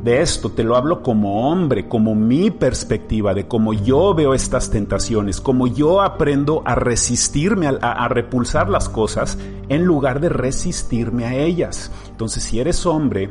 de 0.02 0.22
esto, 0.22 0.50
te 0.50 0.62
lo 0.62 0.76
hablo 0.76 1.02
como 1.02 1.50
hombre, 1.50 1.88
como 1.88 2.14
mi 2.14 2.50
perspectiva, 2.50 3.34
de 3.34 3.48
cómo 3.48 3.72
yo 3.72 4.14
veo 4.14 4.34
estas 4.34 4.70
tentaciones, 4.70 5.40
cómo 5.40 5.66
yo 5.66 6.00
aprendo 6.00 6.62
a 6.64 6.74
resistirme, 6.74 7.66
a, 7.66 8.08
repulsar 8.08 8.68
las 8.68 8.88
cosas 8.88 9.36
en 9.68 9.84
lugar 9.84 10.20
de 10.20 10.28
resistirme 10.28 11.24
a 11.24 11.34
ellas. 11.34 11.90
Entonces, 12.08 12.44
si 12.44 12.60
eres 12.60 12.86
hombre, 12.86 13.30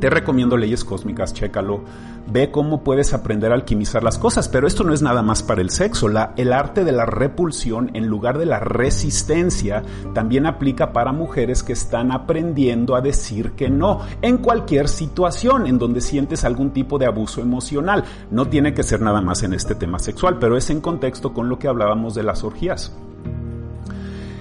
te 0.00 0.10
recomiendo 0.10 0.56
leyes 0.56 0.84
cósmicas, 0.84 1.32
chécalo 1.32 1.84
ve 2.28 2.50
cómo 2.50 2.82
puedes 2.82 3.14
aprender 3.14 3.52
a 3.52 3.54
alquimizar 3.54 4.02
las 4.02 4.18
cosas, 4.18 4.48
pero 4.48 4.66
esto 4.66 4.84
no 4.84 4.92
es 4.92 5.02
nada 5.02 5.22
más 5.22 5.42
para 5.42 5.60
el 5.60 5.70
sexo. 5.70 6.08
La, 6.08 6.32
el 6.36 6.52
arte 6.52 6.84
de 6.84 6.92
la 6.92 7.06
repulsión 7.06 7.90
en 7.94 8.06
lugar 8.06 8.38
de 8.38 8.46
la 8.46 8.60
resistencia 8.60 9.82
también 10.14 10.46
aplica 10.46 10.92
para 10.92 11.12
mujeres 11.12 11.62
que 11.62 11.72
están 11.72 12.12
aprendiendo 12.12 12.96
a 12.96 13.00
decir 13.00 13.52
que 13.52 13.68
no 13.68 14.00
en 14.22 14.38
cualquier 14.38 14.88
situación 14.88 15.66
en 15.66 15.78
donde 15.78 16.00
sientes 16.00 16.44
algún 16.44 16.70
tipo 16.70 16.98
de 16.98 17.06
abuso 17.06 17.40
emocional. 17.40 18.04
No 18.30 18.46
tiene 18.48 18.74
que 18.74 18.82
ser 18.82 19.00
nada 19.00 19.20
más 19.20 19.42
en 19.42 19.54
este 19.54 19.74
tema 19.74 19.98
sexual, 19.98 20.38
pero 20.38 20.56
es 20.56 20.70
en 20.70 20.80
contexto 20.80 21.32
con 21.32 21.48
lo 21.48 21.58
que 21.58 21.68
hablábamos 21.68 22.14
de 22.14 22.22
las 22.22 22.44
orgías. 22.44 22.92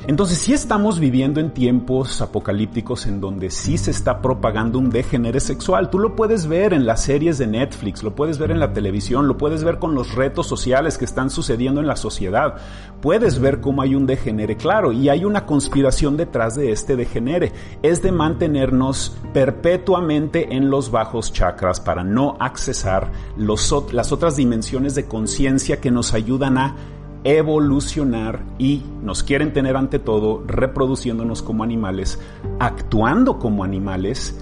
Entonces 0.08 0.38
sí 0.38 0.54
estamos 0.54 1.00
viviendo 1.00 1.40
en 1.40 1.52
tiempos 1.52 2.22
apocalípticos 2.22 3.08
en 3.08 3.20
donde 3.20 3.50
sí 3.50 3.80
se 3.80 3.90
está 3.90 4.22
propagando 4.22 4.78
un 4.78 4.92
degenere 4.92 5.40
sexual. 5.40 5.90
Tú 5.90 5.98
lo 5.98 6.16
puedes 6.16 6.46
ver 6.46 6.74
en 6.74 6.86
las 6.86 7.02
series 7.02 7.40
de 7.40 7.48
Netflix, 7.48 8.04
lo 8.04 8.14
puedes 8.14 8.38
ver 8.38 8.52
en 8.52 8.60
la 8.60 8.72
televisión, 8.72 9.28
lo 9.28 9.36
puedes 9.36 9.64
ver 9.64 9.80
con 9.80 9.96
los 9.96 10.14
retos 10.14 10.46
sociales 10.46 11.00
que 11.00 11.06
están 11.06 11.32
sucediendo 11.32 11.82
en 11.82 11.88
la 11.88 11.96
sociedad. 11.96 12.58
Puedes 13.02 13.40
ver 13.40 13.62
cómo 13.62 13.82
hay 13.82 13.96
un 13.96 14.06
degenere 14.06 14.58
claro 14.58 14.92
y 14.92 15.10
hay 15.10 15.26
una 15.26 15.48
conspiración 15.48 16.18
detrás 16.18 16.56
de 16.56 16.72
este 16.72 16.96
degenere. 16.96 17.52
Es 17.82 18.04
de 18.04 18.12
mantenernos 18.12 19.18
perpetuamente 19.34 20.56
en 20.56 20.70
los 20.70 20.92
bajos 20.92 21.34
chakras 21.34 21.80
para 21.80 22.04
no 22.04 22.38
accesar 22.40 23.12
las 23.38 23.72
otras 24.12 24.36
dimensiones 24.36 24.94
de 24.94 25.06
conciencia 25.06 25.82
que 25.82 25.90
nos 25.90 26.14
ayudan 26.14 26.60
a 26.60 26.76
evolucionar 27.26 28.44
y 28.60 28.84
nos 29.02 29.24
quieren 29.24 29.52
tener 29.52 29.76
ante 29.76 29.98
todo 29.98 30.44
reproduciéndonos 30.46 31.42
como 31.42 31.64
animales, 31.64 32.20
actuando 32.60 33.40
como 33.40 33.64
animales 33.64 34.40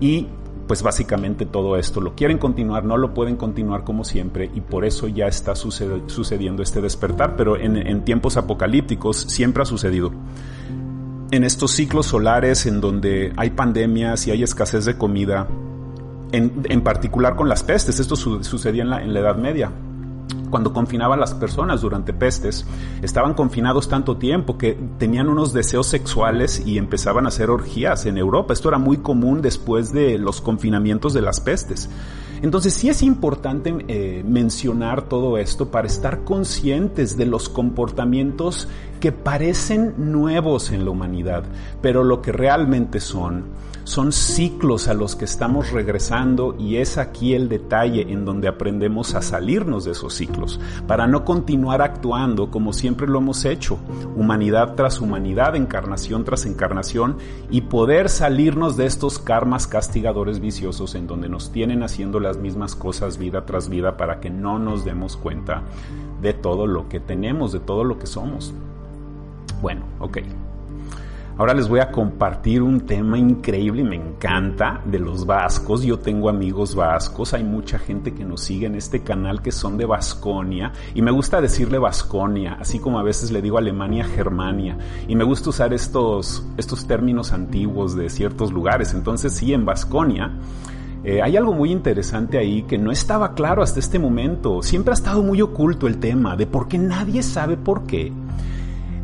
y 0.00 0.28
pues 0.68 0.84
básicamente 0.84 1.44
todo 1.44 1.76
esto 1.76 2.00
lo 2.00 2.14
quieren 2.14 2.38
continuar, 2.38 2.84
no 2.84 2.96
lo 2.96 3.12
pueden 3.14 3.34
continuar 3.34 3.82
como 3.82 4.04
siempre 4.04 4.48
y 4.54 4.60
por 4.60 4.84
eso 4.84 5.08
ya 5.08 5.26
está 5.26 5.56
sucediendo 5.56 6.62
este 6.62 6.80
despertar, 6.80 7.34
pero 7.34 7.56
en, 7.56 8.04
tiempos 8.04 8.36
apocalípticos 8.36 9.16
siempre 9.16 9.64
ha 9.64 9.66
sucedido. 9.66 10.12
En 11.32 11.42
estos 11.42 11.72
ciclos 11.72 12.06
solares 12.06 12.64
en 12.66 12.80
donde 12.80 13.32
hay 13.36 13.50
pandemias 13.50 14.28
y 14.28 14.30
hay 14.30 14.44
escasez 14.44 14.84
de 14.84 14.96
comida, 14.96 15.48
en, 16.30 16.80
particular 16.82 17.34
con 17.34 17.48
las 17.48 17.64
pestes, 17.64 17.98
esto 17.98 18.14
sucedía 18.14 18.82
en 18.82 18.90
la, 18.90 19.02
en 19.02 19.12
la 19.12 19.18
Edad 19.18 19.36
Media, 19.36 19.72
cuando 20.50 20.72
confinaban 20.72 21.18
a 21.18 21.20
las 21.20 21.34
personas 21.34 21.80
durante 21.80 22.12
pestes, 22.12 22.66
estaban 23.02 23.34
confinados 23.34 23.88
tanto 23.88 24.16
tiempo 24.16 24.58
que 24.58 24.78
tenían 24.98 25.28
unos 25.28 25.52
deseos 25.52 25.86
sexuales 25.86 26.62
y 26.66 26.78
empezaban 26.78 27.24
a 27.24 27.28
hacer 27.28 27.50
orgías 27.50 28.06
en 28.06 28.18
Europa. 28.18 28.52
Esto 28.52 28.68
era 28.68 28.78
muy 28.78 28.98
común 28.98 29.42
después 29.42 29.92
de 29.92 30.18
los 30.18 30.40
confinamientos 30.40 31.14
de 31.14 31.22
las 31.22 31.40
pestes. 31.40 31.88
Entonces 32.42 32.72
sí 32.72 32.88
es 32.88 33.02
importante 33.02 33.74
eh, 33.88 34.24
mencionar 34.26 35.02
todo 35.02 35.36
esto 35.36 35.70
para 35.70 35.86
estar 35.86 36.24
conscientes 36.24 37.16
de 37.16 37.26
los 37.26 37.50
comportamientos 37.50 38.66
que 38.98 39.12
parecen 39.12 39.94
nuevos 39.98 40.72
en 40.72 40.84
la 40.84 40.90
humanidad, 40.90 41.44
pero 41.82 42.02
lo 42.02 42.22
que 42.22 42.32
realmente 42.32 43.00
son 43.00 43.44
son 43.90 44.12
ciclos 44.12 44.86
a 44.86 44.94
los 44.94 45.16
que 45.16 45.24
estamos 45.24 45.72
regresando 45.72 46.54
y 46.56 46.76
es 46.76 46.96
aquí 46.96 47.34
el 47.34 47.48
detalle 47.48 48.12
en 48.12 48.24
donde 48.24 48.46
aprendemos 48.46 49.16
a 49.16 49.20
salirnos 49.20 49.84
de 49.84 49.90
esos 49.90 50.14
ciclos, 50.14 50.60
para 50.86 51.08
no 51.08 51.24
continuar 51.24 51.82
actuando 51.82 52.52
como 52.52 52.72
siempre 52.72 53.08
lo 53.08 53.18
hemos 53.18 53.44
hecho, 53.44 53.80
humanidad 54.14 54.76
tras 54.76 55.00
humanidad, 55.00 55.56
encarnación 55.56 56.22
tras 56.22 56.46
encarnación, 56.46 57.16
y 57.50 57.62
poder 57.62 58.10
salirnos 58.10 58.76
de 58.76 58.86
estos 58.86 59.18
karmas 59.18 59.66
castigadores 59.66 60.38
viciosos 60.38 60.94
en 60.94 61.08
donde 61.08 61.28
nos 61.28 61.50
tienen 61.50 61.82
haciendo 61.82 62.20
las 62.20 62.38
mismas 62.38 62.76
cosas 62.76 63.18
vida 63.18 63.44
tras 63.44 63.68
vida 63.68 63.96
para 63.96 64.20
que 64.20 64.30
no 64.30 64.60
nos 64.60 64.84
demos 64.84 65.16
cuenta 65.16 65.64
de 66.22 66.32
todo 66.32 66.68
lo 66.68 66.88
que 66.88 67.00
tenemos, 67.00 67.50
de 67.50 67.58
todo 67.58 67.82
lo 67.82 67.98
que 67.98 68.06
somos. 68.06 68.54
Bueno, 69.60 69.82
ok. 69.98 70.18
Ahora 71.40 71.54
les 71.54 71.70
voy 71.70 71.80
a 71.80 71.90
compartir 71.90 72.60
un 72.60 72.82
tema 72.82 73.16
increíble 73.16 73.80
y 73.80 73.84
me 73.84 73.96
encanta 73.96 74.82
de 74.84 74.98
los 74.98 75.24
vascos. 75.24 75.82
Yo 75.82 75.98
tengo 75.98 76.28
amigos 76.28 76.74
vascos, 76.74 77.32
hay 77.32 77.44
mucha 77.44 77.78
gente 77.78 78.12
que 78.12 78.26
nos 78.26 78.42
sigue 78.42 78.66
en 78.66 78.74
este 78.74 79.00
canal 79.00 79.40
que 79.40 79.50
son 79.50 79.78
de 79.78 79.86
Vasconia 79.86 80.70
y 80.92 81.00
me 81.00 81.10
gusta 81.10 81.40
decirle 81.40 81.78
Vasconia, 81.78 82.58
así 82.60 82.78
como 82.78 82.98
a 82.98 83.02
veces 83.02 83.30
le 83.30 83.40
digo 83.40 83.56
Alemania, 83.56 84.04
Germania 84.04 84.76
y 85.08 85.16
me 85.16 85.24
gusta 85.24 85.48
usar 85.48 85.72
estos, 85.72 86.44
estos 86.58 86.86
términos 86.86 87.32
antiguos 87.32 87.96
de 87.96 88.10
ciertos 88.10 88.52
lugares. 88.52 88.92
Entonces 88.92 89.32
sí, 89.32 89.54
en 89.54 89.64
Vasconia. 89.64 90.32
Eh, 91.04 91.22
hay 91.22 91.38
algo 91.38 91.54
muy 91.54 91.72
interesante 91.72 92.36
ahí 92.36 92.64
que 92.64 92.76
no 92.76 92.92
estaba 92.92 93.32
claro 93.32 93.62
hasta 93.62 93.80
este 93.80 93.98
momento. 93.98 94.62
Siempre 94.62 94.92
ha 94.92 94.94
estado 94.94 95.22
muy 95.22 95.40
oculto 95.40 95.86
el 95.86 96.00
tema 96.00 96.36
de 96.36 96.46
por 96.46 96.68
qué 96.68 96.76
nadie 96.76 97.22
sabe 97.22 97.56
por 97.56 97.84
qué 97.84 98.12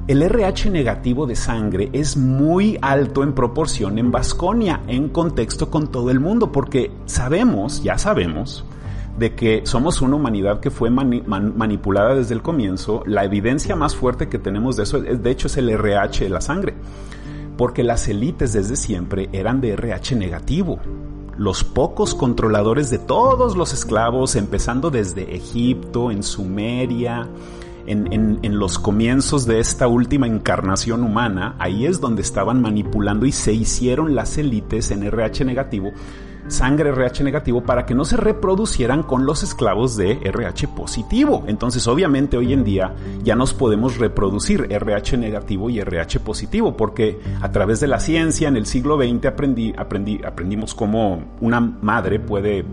el 0.09 0.23
RH 0.23 0.71
negativo 0.71 1.27
de 1.27 1.35
sangre 1.35 1.91
es 1.93 2.17
muy 2.17 2.79
alto 2.81 3.25
en 3.25 3.33
proporción 3.33 3.99
en 3.99 4.13
Vasconia, 4.13 4.83
en 4.87 5.09
contexto 5.09 5.69
con 5.69 5.89
todo 5.91 6.11
el 6.11 6.21
mundo, 6.21 6.53
porque 6.53 6.93
sabemos, 7.07 7.83
ya 7.83 7.99
sabemos, 7.99 8.65
de 9.19 9.35
que 9.35 9.63
somos 9.65 10.01
una 10.03 10.15
humanidad 10.15 10.61
que 10.61 10.71
fue 10.71 10.91
manipulada 10.91 12.15
desde 12.15 12.35
el 12.35 12.43
comienzo. 12.43 13.03
La 13.05 13.25
evidencia 13.25 13.75
más 13.75 13.97
fuerte 13.97 14.29
que 14.29 14.39
tenemos 14.39 14.77
de 14.77 14.85
eso, 14.85 15.01
de 15.01 15.31
hecho, 15.31 15.49
es 15.49 15.57
el 15.57 15.71
RH 15.71 16.23
de 16.25 16.31
la 16.31 16.41
sangre, 16.41 16.75
porque 17.57 17.83
las 17.83 18.07
élites 18.07 18.53
desde 18.53 18.77
siempre 18.77 19.29
eran 19.33 19.61
de 19.61 19.71
RH 19.73 20.15
negativo. 20.15 20.79
Los 21.37 21.65
pocos 21.65 22.15
controladores 22.15 22.91
de 22.91 22.99
todos 22.99 23.57
los 23.57 23.73
esclavos, 23.73 24.37
empezando 24.37 24.91
desde 24.91 25.35
Egipto, 25.35 26.13
en 26.13 26.23
Sumeria, 26.23 27.29
en, 27.87 28.59
los 28.59 28.79
comienzos 28.79 29.47
de 29.47 29.61
esta 29.61 29.87
última 29.87 30.27
encarnación 30.27 31.03
humana, 31.03 31.57
ahí 31.59 31.87
es 31.87 32.01
donde 32.01 32.23
estaban 32.23 32.61
manipulando 32.61 33.27
y 33.27 33.33
se 33.33 33.53
hicieron 33.53 34.15
las 34.15 34.39
élites 34.39 34.91
en 34.91 35.03
RH 35.03 35.45
negativo, 35.45 35.93
sangre 36.49 36.91
RH 36.91 37.25
negativo, 37.25 37.63
para 37.63 37.87
que 37.87 37.95
no 37.95 38.05
se 38.05 38.17
reproducieran 38.17 39.03
con 39.03 39.27
los 39.27 39.43
esclavos 39.43 39.97
de 39.97 40.19
RH 40.23 40.69
positivo. 40.69 41.45
Entonces, 41.47 41.87
obviamente, 41.87 42.37
hoy 42.37 42.53
en 42.53 42.65
día 42.65 42.95
ya 43.23 43.35
nos 43.35 43.53
podemos 43.53 43.99
reproducir 43.99 44.67
RH 44.71 45.17
negativo 45.17 45.71
y 45.71 45.81
RH 45.81 46.21
positivo, 46.21 46.77
porque 46.77 47.21
a 47.41 47.51
través 47.51 47.81
de 47.81 47.89
la 47.89 48.01
ciencia 48.01 48.49
en 48.49 48.57
el 48.57 48.67
siglo 48.67 48.97
XX 48.97 49.27
aprendí, 49.27 49.75
aprendí, 49.77 50.21
aprendimos 50.25 50.75
cómo 50.75 51.37
una 51.41 51.61
madre 51.61 52.21
puede 52.21 52.65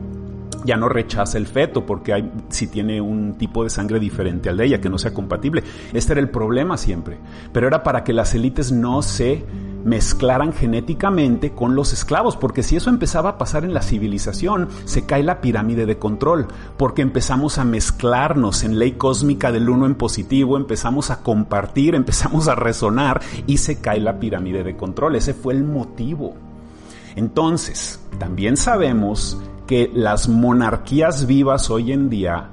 ya 0.66 0.78
no 0.78 0.90
rechaza 0.90 1.38
el 1.38 1.48
feto 1.48 1.86
porque 1.86 2.14
hay, 2.14 2.32
si 2.50 2.68
tiene 2.68 3.02
un 3.02 3.38
tipo 3.38 3.64
de 3.64 3.70
sangre 3.70 4.00
diferente 4.00 4.50
al 4.50 4.58
de 4.58 4.66
ella, 4.66 4.82
que 4.82 4.90
no 4.90 4.98
sea 4.98 5.14
compatible. 5.14 5.64
Este 5.94 6.14
era 6.14 6.22
el 6.22 6.30
problema 6.30 6.78
siempre. 6.78 7.18
Pero 7.52 7.68
era 7.68 7.84
para 7.84 8.04
que 8.04 8.14
las 8.14 8.34
élites 8.34 8.72
no 8.72 9.02
se 9.02 9.46
mezclaran 9.84 10.54
genéticamente 10.54 11.52
con 11.52 11.76
los 11.76 11.94
esclavos, 11.94 12.38
porque 12.38 12.64
si 12.64 12.76
eso 12.76 12.90
empezaba 12.90 13.32
a 13.32 13.38
pasar 13.38 13.64
en 13.64 13.74
la 13.74 13.82
civilización, 13.82 14.70
se 14.86 15.06
cae 15.06 15.24
la 15.24 15.42
pirámide 15.42 15.86
de 15.86 15.98
control, 15.98 16.48
porque 16.78 17.02
empezamos 17.02 17.58
a 17.58 17.66
mezclarnos 17.66 18.64
en 18.64 18.80
ley 18.80 18.94
cósmica 18.94 19.52
del 19.52 19.70
uno 19.70 19.86
en 19.86 19.96
positivo, 19.96 20.58
empezamos 20.58 21.12
a 21.12 21.22
compartir, 21.22 21.96
empezamos 22.04 22.48
a 22.48 22.56
resonar 22.56 23.22
y 23.48 23.58
se 23.58 23.82
cae 23.82 24.00
la 24.00 24.20
pirámide 24.20 24.64
de 24.64 24.76
control. 24.76 25.16
Ese 25.16 25.34
fue 25.34 25.54
el 25.54 25.64
motivo. 25.64 26.36
Entonces, 27.16 28.00
también 28.18 28.58
sabemos 28.58 29.38
que 29.68 29.90
las 29.94 30.28
monarquías 30.28 31.26
vivas 31.26 31.70
hoy 31.70 31.92
en 31.92 32.10
día, 32.10 32.50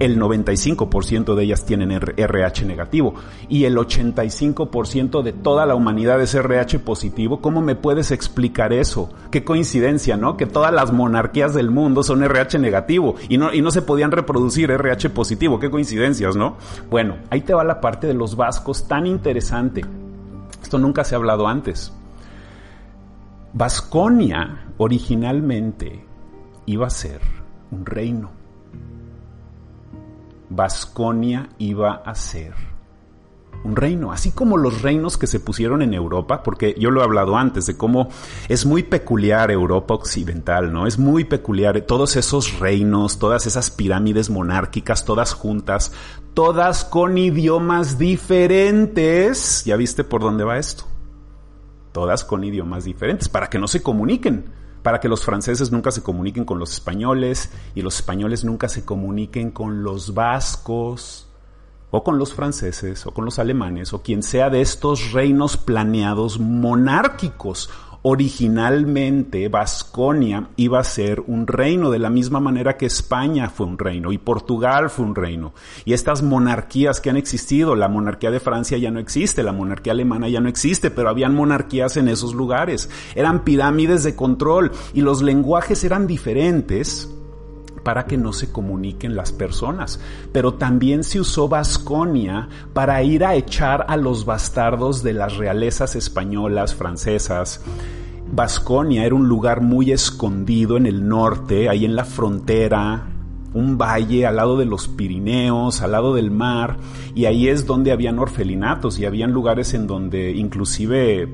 el 0.00 0.18
95% 0.18 1.34
de 1.34 1.44
ellas 1.44 1.64
tienen 1.64 1.92
RH 1.92 2.64
negativo 2.64 3.14
y 3.48 3.64
el 3.64 3.76
85% 3.76 5.22
de 5.22 5.32
toda 5.32 5.66
la 5.66 5.74
humanidad 5.74 6.20
es 6.20 6.34
RH 6.34 6.80
positivo. 6.80 7.40
¿Cómo 7.40 7.60
me 7.60 7.76
puedes 7.76 8.10
explicar 8.10 8.72
eso? 8.72 9.10
Qué 9.30 9.44
coincidencia, 9.44 10.16
¿no? 10.16 10.36
Que 10.36 10.46
todas 10.46 10.72
las 10.72 10.92
monarquías 10.92 11.54
del 11.54 11.70
mundo 11.70 12.02
son 12.02 12.22
RH 12.22 12.58
negativo 12.58 13.14
y 13.28 13.38
no, 13.38 13.52
y 13.52 13.62
no 13.62 13.70
se 13.70 13.82
podían 13.82 14.10
reproducir 14.10 14.70
RH 14.70 15.10
positivo. 15.10 15.60
Qué 15.60 15.70
coincidencias, 15.70 16.34
¿no? 16.36 16.56
Bueno, 16.90 17.16
ahí 17.30 17.42
te 17.42 17.54
va 17.54 17.64
la 17.64 17.80
parte 17.80 18.06
de 18.06 18.14
los 18.14 18.36
vascos 18.36 18.88
tan 18.88 19.06
interesante. 19.06 19.82
Esto 20.60 20.78
nunca 20.78 21.04
se 21.04 21.14
ha 21.14 21.18
hablado 21.18 21.46
antes. 21.46 21.92
Vasconia 23.52 24.72
originalmente 24.78 26.04
iba 26.66 26.86
a 26.86 26.90
ser 26.90 27.20
un 27.70 27.86
reino. 27.86 28.30
Vasconia 30.50 31.48
iba 31.58 31.94
a 31.94 32.14
ser 32.14 32.54
un 33.64 33.76
reino, 33.76 34.12
así 34.12 34.30
como 34.30 34.58
los 34.58 34.82
reinos 34.82 35.16
que 35.16 35.26
se 35.26 35.40
pusieron 35.40 35.80
en 35.80 35.94
Europa, 35.94 36.42
porque 36.42 36.74
yo 36.78 36.90
lo 36.90 37.00
he 37.00 37.04
hablado 37.04 37.36
antes 37.36 37.66
de 37.66 37.76
cómo 37.76 38.10
es 38.48 38.66
muy 38.66 38.82
peculiar 38.82 39.50
Europa 39.50 39.94
occidental, 39.94 40.72
¿no? 40.72 40.86
Es 40.86 40.98
muy 40.98 41.24
peculiar 41.24 41.80
todos 41.82 42.16
esos 42.16 42.58
reinos, 42.60 43.18
todas 43.18 43.46
esas 43.46 43.70
pirámides 43.70 44.28
monárquicas, 44.28 45.04
todas 45.06 45.32
juntas, 45.32 45.92
todas 46.34 46.84
con 46.84 47.16
idiomas 47.16 47.96
diferentes. 47.96 49.64
¿Ya 49.64 49.76
viste 49.76 50.04
por 50.04 50.20
dónde 50.20 50.44
va 50.44 50.58
esto? 50.58 50.84
Todas 51.92 52.22
con 52.22 52.44
idiomas 52.44 52.84
diferentes, 52.84 53.30
para 53.30 53.48
que 53.48 53.58
no 53.58 53.66
se 53.66 53.82
comuniquen 53.82 54.63
para 54.84 55.00
que 55.00 55.08
los 55.08 55.24
franceses 55.24 55.72
nunca 55.72 55.90
se 55.90 56.02
comuniquen 56.02 56.44
con 56.44 56.58
los 56.58 56.70
españoles 56.74 57.50
y 57.74 57.80
los 57.80 57.96
españoles 57.96 58.44
nunca 58.44 58.68
se 58.68 58.84
comuniquen 58.84 59.50
con 59.50 59.82
los 59.82 60.12
vascos 60.12 61.26
o 61.90 62.04
con 62.04 62.18
los 62.18 62.34
franceses 62.34 63.06
o 63.06 63.12
con 63.12 63.24
los 63.24 63.38
alemanes 63.38 63.94
o 63.94 64.02
quien 64.02 64.22
sea 64.22 64.50
de 64.50 64.60
estos 64.60 65.12
reinos 65.12 65.56
planeados 65.56 66.38
monárquicos 66.38 67.70
originalmente 68.06 69.48
Vasconia 69.48 70.50
iba 70.56 70.78
a 70.78 70.84
ser 70.84 71.22
un 71.26 71.46
reino, 71.46 71.90
de 71.90 71.98
la 71.98 72.10
misma 72.10 72.38
manera 72.38 72.76
que 72.76 72.84
España 72.84 73.48
fue 73.48 73.64
un 73.64 73.78
reino 73.78 74.12
y 74.12 74.18
Portugal 74.18 74.90
fue 74.90 75.06
un 75.06 75.14
reino. 75.14 75.54
Y 75.86 75.94
estas 75.94 76.22
monarquías 76.22 77.00
que 77.00 77.08
han 77.08 77.16
existido, 77.16 77.74
la 77.74 77.88
monarquía 77.88 78.30
de 78.30 78.40
Francia 78.40 78.76
ya 78.76 78.90
no 78.90 79.00
existe, 79.00 79.42
la 79.42 79.52
monarquía 79.52 79.94
alemana 79.94 80.28
ya 80.28 80.40
no 80.40 80.50
existe, 80.50 80.90
pero 80.90 81.08
habían 81.08 81.34
monarquías 81.34 81.96
en 81.96 82.08
esos 82.08 82.34
lugares. 82.34 82.90
Eran 83.14 83.42
pirámides 83.42 84.04
de 84.04 84.14
control 84.14 84.72
y 84.92 85.00
los 85.00 85.22
lenguajes 85.22 85.82
eran 85.82 86.06
diferentes 86.06 87.08
para 87.84 88.06
que 88.06 88.16
no 88.16 88.32
se 88.32 88.50
comuniquen 88.50 89.14
las 89.14 89.30
personas. 89.30 90.00
Pero 90.32 90.54
también 90.54 91.04
se 91.04 91.20
usó 91.20 91.48
Vasconia 91.48 92.48
para 92.72 93.02
ir 93.02 93.24
a 93.24 93.36
echar 93.36 93.86
a 93.88 93.96
los 93.96 94.24
bastardos 94.24 95.02
de 95.02 95.12
las 95.12 95.36
realezas 95.36 95.94
españolas, 95.94 96.74
francesas. 96.74 97.60
Vasconia 98.32 99.04
era 99.04 99.14
un 99.14 99.28
lugar 99.28 99.60
muy 99.60 99.92
escondido 99.92 100.76
en 100.76 100.86
el 100.86 101.06
norte, 101.06 101.68
ahí 101.68 101.84
en 101.84 101.94
la 101.94 102.04
frontera, 102.04 103.06
un 103.52 103.78
valle 103.78 104.26
al 104.26 104.36
lado 104.36 104.58
de 104.58 104.64
los 104.64 104.88
Pirineos, 104.88 105.80
al 105.80 105.92
lado 105.92 106.14
del 106.14 106.30
mar, 106.30 106.78
y 107.14 107.26
ahí 107.26 107.48
es 107.48 107.66
donde 107.66 107.92
habían 107.92 108.18
orfelinatos 108.18 108.98
y 108.98 109.04
habían 109.04 109.30
lugares 109.30 109.74
en 109.74 109.86
donde 109.86 110.32
inclusive 110.32 111.28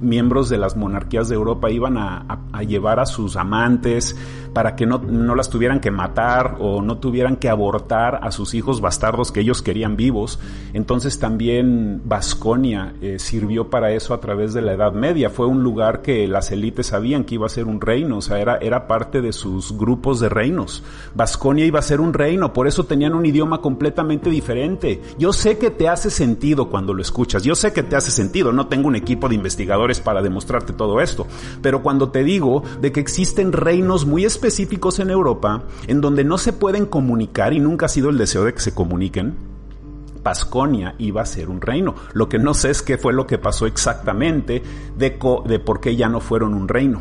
miembros 0.00 0.48
de 0.48 0.58
las 0.58 0.76
monarquías 0.76 1.28
de 1.28 1.34
Europa 1.34 1.70
iban 1.70 1.98
a, 1.98 2.38
llevar 2.66 3.00
a 3.00 3.06
sus 3.06 3.36
amantes 3.36 4.16
para 4.52 4.76
que 4.76 4.84
no, 4.84 4.98
no, 4.98 5.34
las 5.34 5.48
tuvieran 5.48 5.80
que 5.80 5.90
matar 5.90 6.56
o 6.60 6.82
no 6.82 6.98
tuvieran 6.98 7.36
que 7.36 7.48
abortar 7.48 8.20
a 8.22 8.32
sus 8.32 8.54
hijos 8.54 8.80
bastardos 8.80 9.32
que 9.32 9.40
ellos 9.40 9.62
querían 9.62 9.96
vivos. 9.96 10.38
Entonces 10.72 11.18
también 11.18 12.02
Vasconia 12.04 12.94
eh, 13.00 13.18
sirvió 13.18 13.70
para 13.70 13.92
eso 13.92 14.12
a 14.12 14.20
través 14.20 14.52
de 14.52 14.62
la 14.62 14.72
Edad 14.72 14.92
Media. 14.92 15.30
Fue 15.30 15.46
un 15.46 15.62
lugar 15.62 16.02
que 16.02 16.26
las 16.26 16.50
élites 16.50 16.88
sabían 16.88 17.24
que 17.24 17.36
iba 17.36 17.46
a 17.46 17.50
ser 17.50 17.66
un 17.66 17.80
reino, 17.80 18.18
o 18.18 18.22
sea, 18.22 18.40
era, 18.40 18.56
era 18.56 18.86
parte 18.86 19.20
de 19.20 19.32
sus 19.32 19.76
grupos 19.76 20.20
de 20.20 20.28
reinos. 20.28 20.82
Vasconia 21.14 21.64
iba 21.64 21.78
a 21.78 21.82
ser 21.82 22.00
un 22.00 22.12
reino, 22.12 22.52
por 22.52 22.66
eso 22.66 22.84
tenían 22.84 23.14
un 23.14 23.26
idioma 23.26 23.60
completamente 23.60 24.30
diferente. 24.30 25.00
Yo 25.18 25.32
sé 25.32 25.58
que 25.58 25.70
te 25.70 25.88
hace 25.88 26.10
sentido 26.10 26.68
cuando 26.68 26.92
lo 26.94 27.02
escuchas, 27.02 27.42
yo 27.42 27.54
sé 27.54 27.72
que 27.72 27.82
te 27.82 27.96
hace 27.96 28.10
sentido, 28.10 28.52
no 28.52 28.66
tengo 28.66 28.88
un 28.88 28.96
equipo 28.96 29.28
de 29.28 29.34
investigadores 29.36 29.89
para 29.98 30.22
demostrarte 30.22 30.72
todo 30.72 31.00
esto, 31.00 31.26
pero 31.60 31.82
cuando 31.82 32.10
te 32.10 32.22
digo 32.22 32.62
de 32.80 32.92
que 32.92 33.00
existen 33.00 33.50
reinos 33.50 34.06
muy 34.06 34.24
específicos, 34.24 34.60
en 35.00 35.10
Europa 35.10 35.62
en 35.86 36.00
donde 36.00 36.22
no 36.24 36.38
se 36.38 36.52
pueden 36.52 36.86
comunicar 36.86 37.52
y 37.52 37.60
nunca 37.60 37.86
ha 37.86 37.88
sido 37.88 38.10
el 38.10 38.18
deseo 38.18 38.44
de 38.44 38.54
que 38.54 38.60
se 38.60 38.74
comuniquen, 38.74 39.34
Pasconia 40.22 40.94
iba 40.98 41.22
a 41.22 41.26
ser 41.26 41.48
un 41.48 41.60
reino. 41.60 41.94
Lo 42.12 42.28
que 42.28 42.38
no 42.38 42.52
sé 42.52 42.70
es 42.70 42.82
qué 42.82 42.98
fue 42.98 43.12
lo 43.12 43.26
que 43.26 43.38
pasó 43.38 43.66
exactamente 43.66 44.62
de 44.96 45.10
por 45.10 45.80
qué 45.80 45.96
ya 45.96 46.08
no 46.08 46.20
fueron 46.20 46.54
un 46.54 46.68
reino. 46.68 47.00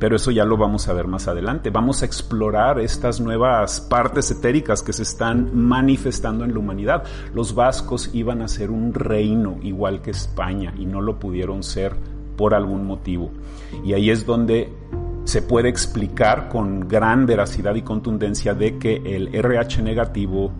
Pero 0.00 0.16
eso 0.16 0.30
ya 0.30 0.44
lo 0.44 0.56
vamos 0.56 0.88
a 0.88 0.94
ver 0.94 1.06
más 1.06 1.28
adelante. 1.28 1.68
Vamos 1.70 2.02
a 2.02 2.06
explorar 2.06 2.80
estas 2.80 3.20
nuevas 3.20 3.82
partes 3.82 4.30
etéricas 4.30 4.82
que 4.82 4.94
se 4.94 5.02
están 5.02 5.50
manifestando 5.54 6.44
en 6.44 6.54
la 6.54 6.58
humanidad. 6.58 7.04
Los 7.34 7.54
vascos 7.54 8.10
iban 8.14 8.40
a 8.40 8.48
ser 8.48 8.70
un 8.70 8.94
reino 8.94 9.58
igual 9.62 10.00
que 10.00 10.10
España 10.10 10.72
y 10.78 10.86
no 10.86 11.02
lo 11.02 11.18
pudieron 11.18 11.62
ser 11.62 11.94
por 12.36 12.54
algún 12.54 12.86
motivo. 12.86 13.30
Y 13.84 13.92
ahí 13.92 14.08
es 14.08 14.24
donde 14.24 14.72
se 15.24 15.42
puede 15.42 15.68
explicar 15.68 16.48
con 16.48 16.88
gran 16.88 17.26
veracidad 17.26 17.74
y 17.74 17.82
contundencia 17.82 18.54
de 18.54 18.78
que 18.78 18.96
el 19.04 19.34
RH 19.34 19.82
negativo 19.82 20.50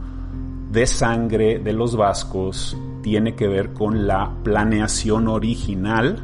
de 0.71 0.87
sangre 0.87 1.59
de 1.59 1.73
los 1.73 1.97
vascos 1.97 2.77
tiene 3.03 3.35
que 3.35 3.49
ver 3.49 3.73
con 3.73 4.07
la 4.07 4.31
planeación 4.45 5.29
original 5.29 6.23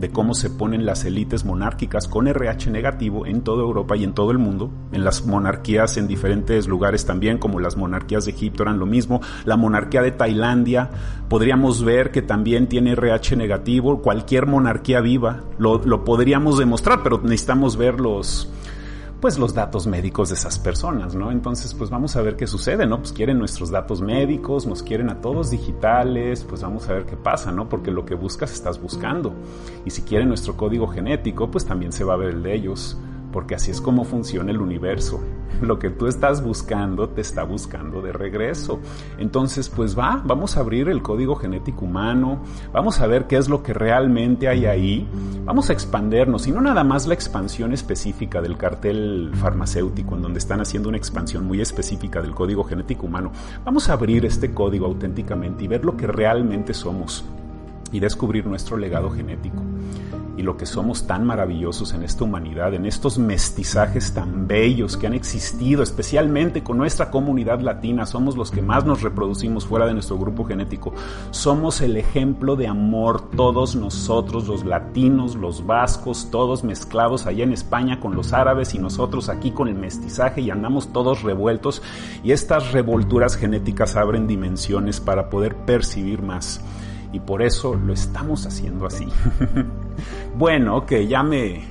de 0.00 0.10
cómo 0.10 0.34
se 0.34 0.50
ponen 0.50 0.86
las 0.86 1.04
élites 1.04 1.44
monárquicas 1.44 2.08
con 2.08 2.26
RH 2.26 2.70
negativo 2.70 3.26
en 3.26 3.42
toda 3.42 3.62
Europa 3.62 3.96
y 3.96 4.04
en 4.04 4.14
todo 4.14 4.30
el 4.30 4.38
mundo, 4.38 4.70
en 4.92 5.04
las 5.04 5.26
monarquías 5.26 5.96
en 5.98 6.08
diferentes 6.08 6.66
lugares 6.66 7.04
también, 7.04 7.38
como 7.38 7.60
las 7.60 7.76
monarquías 7.76 8.24
de 8.24 8.32
Egipto 8.32 8.62
eran 8.62 8.78
lo 8.78 8.86
mismo, 8.86 9.20
la 9.44 9.56
monarquía 9.56 10.02
de 10.02 10.12
Tailandia, 10.12 10.90
podríamos 11.28 11.84
ver 11.84 12.10
que 12.10 12.22
también 12.22 12.66
tiene 12.66 12.92
RH 12.92 13.36
negativo, 13.36 14.00
cualquier 14.00 14.46
monarquía 14.46 15.00
viva, 15.00 15.42
lo, 15.58 15.78
lo 15.84 16.04
podríamos 16.04 16.58
demostrar, 16.58 17.02
pero 17.02 17.20
necesitamos 17.22 17.76
ver 17.76 18.00
los, 18.00 18.50
pues 19.20 19.38
los 19.38 19.54
datos 19.54 19.86
médicos 19.86 20.30
de 20.30 20.34
esas 20.34 20.58
personas, 20.58 21.14
¿no? 21.14 21.30
Entonces, 21.30 21.74
pues 21.74 21.90
vamos 21.90 22.16
a 22.16 22.22
ver 22.22 22.36
qué 22.36 22.46
sucede, 22.46 22.86
¿no? 22.86 22.98
Pues 22.98 23.12
quieren 23.12 23.38
nuestros 23.38 23.70
datos 23.70 24.00
médicos, 24.00 24.66
nos 24.66 24.82
quieren 24.82 25.10
a 25.10 25.20
todos 25.20 25.50
digitales, 25.50 26.44
pues 26.48 26.62
vamos 26.62 26.88
a 26.88 26.94
ver 26.94 27.04
qué 27.04 27.16
pasa, 27.16 27.52
¿no? 27.52 27.68
Porque 27.68 27.90
lo 27.90 28.06
que 28.06 28.14
buscas 28.14 28.52
estás 28.52 28.80
buscando. 28.80 29.34
Y 29.84 29.90
si 29.90 30.02
quieren 30.02 30.28
nuestro 30.28 30.56
código 30.56 30.88
genético, 30.88 31.50
pues 31.50 31.66
también 31.66 31.92
se 31.92 32.04
va 32.04 32.14
a 32.14 32.16
ver 32.16 32.30
el 32.30 32.42
de 32.42 32.54
ellos 32.54 32.96
porque 33.32 33.54
así 33.54 33.70
es 33.70 33.80
como 33.80 34.04
funciona 34.04 34.50
el 34.50 34.60
universo. 34.60 35.20
Lo 35.60 35.78
que 35.78 35.90
tú 35.90 36.06
estás 36.06 36.42
buscando 36.42 37.08
te 37.10 37.20
está 37.20 37.42
buscando 37.44 38.00
de 38.00 38.12
regreso. 38.12 38.80
Entonces, 39.18 39.68
pues 39.68 39.98
va, 39.98 40.22
vamos 40.24 40.56
a 40.56 40.60
abrir 40.60 40.88
el 40.88 41.02
código 41.02 41.36
genético 41.36 41.84
humano, 41.84 42.42
vamos 42.72 43.00
a 43.00 43.06
ver 43.06 43.26
qué 43.26 43.36
es 43.36 43.48
lo 43.48 43.62
que 43.62 43.74
realmente 43.74 44.48
hay 44.48 44.66
ahí, 44.66 45.08
vamos 45.44 45.70
a 45.70 45.72
expandernos, 45.72 46.46
y 46.46 46.52
no 46.52 46.60
nada 46.60 46.84
más 46.84 47.06
la 47.06 47.14
expansión 47.14 47.72
específica 47.72 48.40
del 48.40 48.56
cartel 48.56 49.32
farmacéutico, 49.34 50.16
en 50.16 50.22
donde 50.22 50.38
están 50.38 50.60
haciendo 50.60 50.88
una 50.88 50.98
expansión 50.98 51.44
muy 51.44 51.60
específica 51.60 52.22
del 52.22 52.34
código 52.34 52.64
genético 52.64 53.06
humano. 53.06 53.32
Vamos 53.64 53.88
a 53.88 53.94
abrir 53.94 54.24
este 54.24 54.52
código 54.52 54.86
auténticamente 54.86 55.64
y 55.64 55.68
ver 55.68 55.84
lo 55.84 55.96
que 55.96 56.06
realmente 56.06 56.74
somos 56.74 57.24
y 57.92 58.00
descubrir 58.00 58.46
nuestro 58.46 58.76
legado 58.76 59.10
genético. 59.10 59.62
Y 60.40 60.42
lo 60.42 60.56
que 60.56 60.64
somos 60.64 61.06
tan 61.06 61.26
maravillosos 61.26 61.92
en 61.92 62.02
esta 62.02 62.24
humanidad, 62.24 62.72
en 62.72 62.86
estos 62.86 63.18
mestizajes 63.18 64.14
tan 64.14 64.48
bellos 64.48 64.96
que 64.96 65.06
han 65.06 65.12
existido, 65.12 65.82
especialmente 65.82 66.62
con 66.62 66.78
nuestra 66.78 67.10
comunidad 67.10 67.60
latina, 67.60 68.06
somos 68.06 68.38
los 68.38 68.50
que 68.50 68.62
más 68.62 68.86
nos 68.86 69.02
reproducimos 69.02 69.66
fuera 69.66 69.84
de 69.84 69.92
nuestro 69.92 70.16
grupo 70.16 70.46
genético. 70.46 70.94
Somos 71.30 71.82
el 71.82 71.98
ejemplo 71.98 72.56
de 72.56 72.68
amor, 72.68 73.30
todos 73.32 73.76
nosotros, 73.76 74.48
los 74.48 74.64
latinos, 74.64 75.36
los 75.36 75.66
vascos, 75.66 76.30
todos 76.30 76.64
mezclados 76.64 77.26
allá 77.26 77.44
en 77.44 77.52
España 77.52 78.00
con 78.00 78.16
los 78.16 78.32
árabes 78.32 78.74
y 78.74 78.78
nosotros 78.78 79.28
aquí 79.28 79.50
con 79.50 79.68
el 79.68 79.74
mestizaje 79.74 80.40
y 80.40 80.50
andamos 80.50 80.90
todos 80.90 81.22
revueltos 81.22 81.82
y 82.24 82.32
estas 82.32 82.72
revolturas 82.72 83.36
genéticas 83.36 83.94
abren 83.94 84.26
dimensiones 84.26 85.00
para 85.00 85.28
poder 85.28 85.54
percibir 85.66 86.22
más 86.22 86.62
y 87.12 87.20
por 87.20 87.42
eso 87.42 87.74
lo 87.74 87.92
estamos 87.92 88.46
haciendo 88.46 88.86
así. 88.86 89.06
bueno, 90.36 90.76
ok, 90.76 90.92
ya 91.08 91.22
me, 91.22 91.62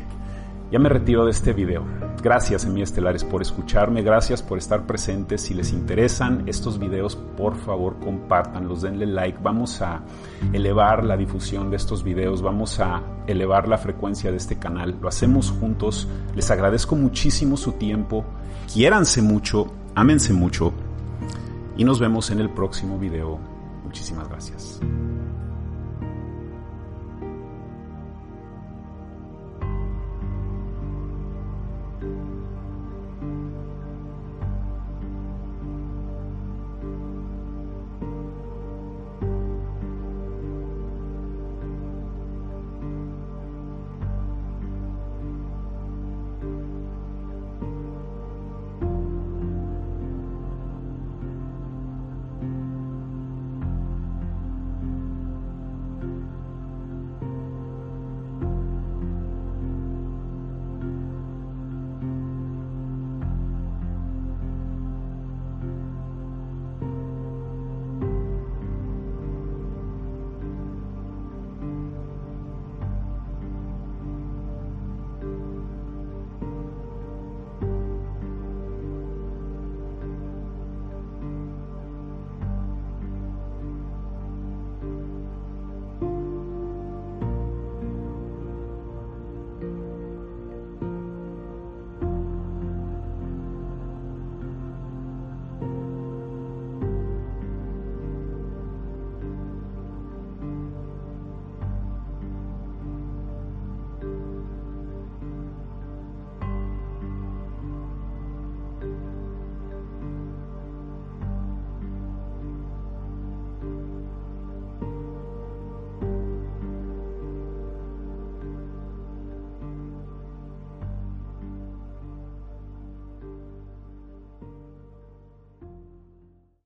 ya 0.71 0.79
me 0.79 0.89
retiro 0.89 1.25
de 1.25 1.31
este 1.31 1.53
video. 1.53 1.85
Gracias, 2.21 2.65
Estelares, 2.65 3.23
por 3.23 3.41
escucharme, 3.41 4.01
gracias 4.01 4.41
por 4.41 4.57
estar 4.57 4.85
presentes. 4.85 5.41
Si 5.41 5.53
les 5.53 5.71
interesan 5.71 6.43
estos 6.47 6.77
videos, 6.77 7.15
por 7.15 7.55
favor, 7.55 7.97
compártanlos, 7.99 8.81
denle 8.81 9.05
like. 9.05 9.39
Vamos 9.41 9.81
a 9.81 10.01
elevar 10.51 11.05
la 11.05 11.15
difusión 11.15 11.69
de 11.69 11.77
estos 11.77 12.03
videos, 12.03 12.41
vamos 12.41 12.79
a 12.81 13.01
elevar 13.25 13.69
la 13.69 13.77
frecuencia 13.77 14.31
de 14.31 14.37
este 14.37 14.59
canal. 14.59 14.97
Lo 15.01 15.07
hacemos 15.07 15.51
juntos. 15.51 16.09
Les 16.35 16.51
agradezco 16.51 16.95
muchísimo 16.97 17.55
su 17.55 17.73
tiempo. 17.73 18.25
Quiéranse 18.71 19.21
mucho, 19.21 19.67
ámense 19.95 20.33
mucho 20.33 20.73
y 21.79 21.85
nos 21.85 21.99
vemos 21.99 22.29
en 22.29 22.41
el 22.41 22.49
próximo 22.49 22.99
video. 22.99 23.39
Muchísimas 23.85 24.27
gracias. 24.27 24.81